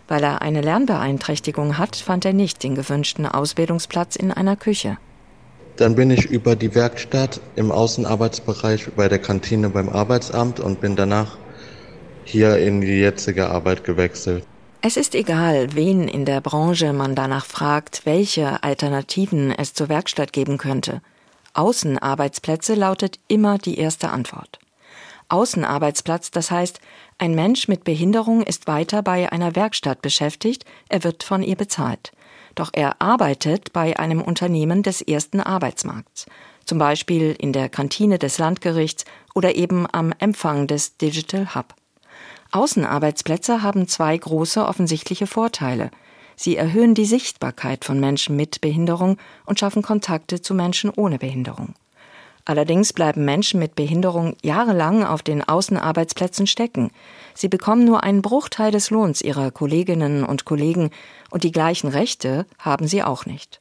Weil 0.08 0.24
er 0.24 0.42
eine 0.42 0.62
Lernbeeinträchtigung 0.62 1.78
hat, 1.78 1.96
fand 1.96 2.24
er 2.24 2.32
nicht 2.32 2.62
den 2.62 2.74
gewünschten 2.74 3.26
Ausbildungsplatz 3.26 4.16
in 4.16 4.32
einer 4.32 4.56
Küche. 4.56 4.96
Dann 5.76 5.94
bin 5.94 6.10
ich 6.10 6.26
über 6.26 6.56
die 6.56 6.74
Werkstatt 6.74 7.40
im 7.54 7.70
Außenarbeitsbereich 7.70 8.88
bei 8.96 9.08
der 9.08 9.20
Kantine 9.20 9.68
beim 9.68 9.88
Arbeitsamt 9.88 10.58
und 10.58 10.80
bin 10.80 10.96
danach 10.96 11.36
hier 12.24 12.58
in 12.58 12.80
die 12.80 12.98
jetzige 12.98 13.48
Arbeit 13.48 13.84
gewechselt. 13.84 14.44
Es 14.80 14.96
ist 14.96 15.14
egal, 15.14 15.74
wen 15.74 16.08
in 16.08 16.24
der 16.24 16.40
Branche 16.40 16.92
man 16.92 17.14
danach 17.14 17.46
fragt, 17.46 18.06
welche 18.06 18.62
Alternativen 18.62 19.50
es 19.50 19.74
zur 19.74 19.88
Werkstatt 19.88 20.32
geben 20.32 20.56
könnte. 20.56 21.00
Außenarbeitsplätze 21.54 22.74
lautet 22.74 23.18
immer 23.28 23.58
die 23.58 23.78
erste 23.78 24.10
Antwort. 24.10 24.58
Außenarbeitsplatz, 25.28 26.30
das 26.30 26.50
heißt, 26.50 26.80
ein 27.18 27.34
Mensch 27.34 27.68
mit 27.68 27.84
Behinderung 27.84 28.42
ist 28.42 28.66
weiter 28.66 29.02
bei 29.02 29.30
einer 29.30 29.54
Werkstatt 29.54 30.00
beschäftigt, 30.00 30.64
er 30.88 31.04
wird 31.04 31.22
von 31.22 31.42
ihr 31.42 31.56
bezahlt. 31.56 32.12
Doch 32.54 32.70
er 32.72 33.00
arbeitet 33.00 33.72
bei 33.72 33.98
einem 33.98 34.22
Unternehmen 34.22 34.82
des 34.82 35.02
ersten 35.02 35.40
Arbeitsmarkts, 35.40 36.26
zum 36.64 36.78
Beispiel 36.78 37.36
in 37.38 37.52
der 37.52 37.68
Kantine 37.68 38.18
des 38.18 38.38
Landgerichts 38.38 39.04
oder 39.34 39.54
eben 39.54 39.86
am 39.92 40.12
Empfang 40.18 40.66
des 40.66 40.96
Digital 40.96 41.54
Hub. 41.54 41.74
Außenarbeitsplätze 42.50 43.62
haben 43.62 43.86
zwei 43.86 44.16
große 44.16 44.66
offensichtliche 44.66 45.26
Vorteile. 45.26 45.90
Sie 46.34 46.56
erhöhen 46.56 46.94
die 46.94 47.04
Sichtbarkeit 47.04 47.84
von 47.84 48.00
Menschen 48.00 48.36
mit 48.36 48.60
Behinderung 48.60 49.18
und 49.44 49.60
schaffen 49.60 49.82
Kontakte 49.82 50.40
zu 50.40 50.54
Menschen 50.54 50.90
ohne 50.90 51.18
Behinderung. 51.18 51.74
Allerdings 52.48 52.94
bleiben 52.94 53.26
Menschen 53.26 53.60
mit 53.60 53.74
Behinderung 53.74 54.34
jahrelang 54.42 55.04
auf 55.04 55.22
den 55.22 55.46
Außenarbeitsplätzen 55.46 56.46
stecken. 56.46 56.90
Sie 57.34 57.48
bekommen 57.48 57.84
nur 57.84 58.04
einen 58.04 58.22
Bruchteil 58.22 58.70
des 58.70 58.88
Lohns 58.88 59.20
ihrer 59.20 59.50
Kolleginnen 59.50 60.24
und 60.24 60.46
Kollegen 60.46 60.88
und 61.30 61.44
die 61.44 61.52
gleichen 61.52 61.88
Rechte 61.88 62.46
haben 62.58 62.88
sie 62.88 63.02
auch 63.02 63.26
nicht. 63.26 63.60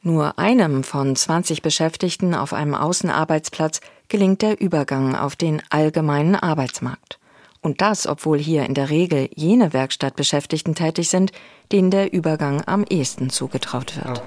Nur 0.00 0.38
einem 0.38 0.82
von 0.82 1.14
20 1.14 1.60
Beschäftigten 1.60 2.34
auf 2.34 2.54
einem 2.54 2.74
Außenarbeitsplatz 2.74 3.82
gelingt 4.08 4.40
der 4.40 4.58
Übergang 4.62 5.14
auf 5.14 5.36
den 5.36 5.62
allgemeinen 5.68 6.34
Arbeitsmarkt. 6.34 7.18
Und 7.60 7.82
das, 7.82 8.06
obwohl 8.06 8.38
hier 8.38 8.64
in 8.64 8.72
der 8.72 8.88
Regel 8.88 9.28
jene 9.34 9.74
Werkstattbeschäftigten 9.74 10.74
tätig 10.74 11.10
sind, 11.10 11.32
denen 11.70 11.90
der 11.90 12.14
Übergang 12.14 12.62
am 12.64 12.84
ehesten 12.88 13.28
zugetraut 13.28 13.94
wird. 13.94 14.22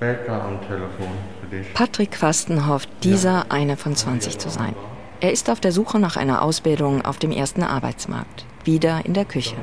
Becker 0.00 0.42
am 0.42 0.60
Telefon 0.66 1.08
für 1.40 1.56
dich. 1.56 1.72
Patrick 1.74 2.12
Quasten 2.12 2.66
hofft, 2.66 2.88
dieser 3.04 3.52
eine 3.52 3.76
von 3.76 3.94
20 3.94 4.38
zu 4.38 4.48
sein. 4.48 4.74
Er 5.20 5.32
ist 5.32 5.50
auf 5.50 5.60
der 5.60 5.72
Suche 5.72 5.98
nach 5.98 6.16
einer 6.16 6.40
Ausbildung 6.40 7.02
auf 7.02 7.18
dem 7.18 7.30
ersten 7.30 7.62
Arbeitsmarkt, 7.62 8.46
wieder 8.64 9.04
in 9.04 9.12
der 9.12 9.26
Küche. 9.26 9.56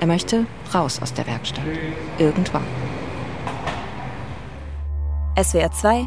Er 0.00 0.06
möchte 0.06 0.44
raus 0.74 1.00
aus 1.02 1.14
der 1.14 1.26
Werkstatt. 1.26 1.64
Irgendwann. 2.18 2.64
SWR 5.42 5.72
2 5.72 6.06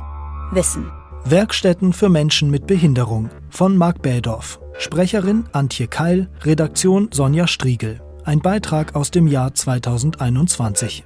Wissen. 0.52 0.92
Werkstätten 1.24 1.94
für 1.94 2.10
Menschen 2.10 2.52
mit 2.52 2.68
Behinderung 2.68 3.30
von 3.50 3.78
Marc 3.78 4.02
Bädorf. 4.02 4.60
Sprecherin 4.78 5.46
Antje 5.52 5.88
Keil, 5.88 6.30
Redaktion 6.44 7.10
Sonja 7.12 7.48
Striegel. 7.48 8.02
Ein 8.24 8.40
Beitrag 8.40 8.96
aus 8.96 9.10
dem 9.10 9.28
Jahr 9.28 9.54
2021. 9.54 11.06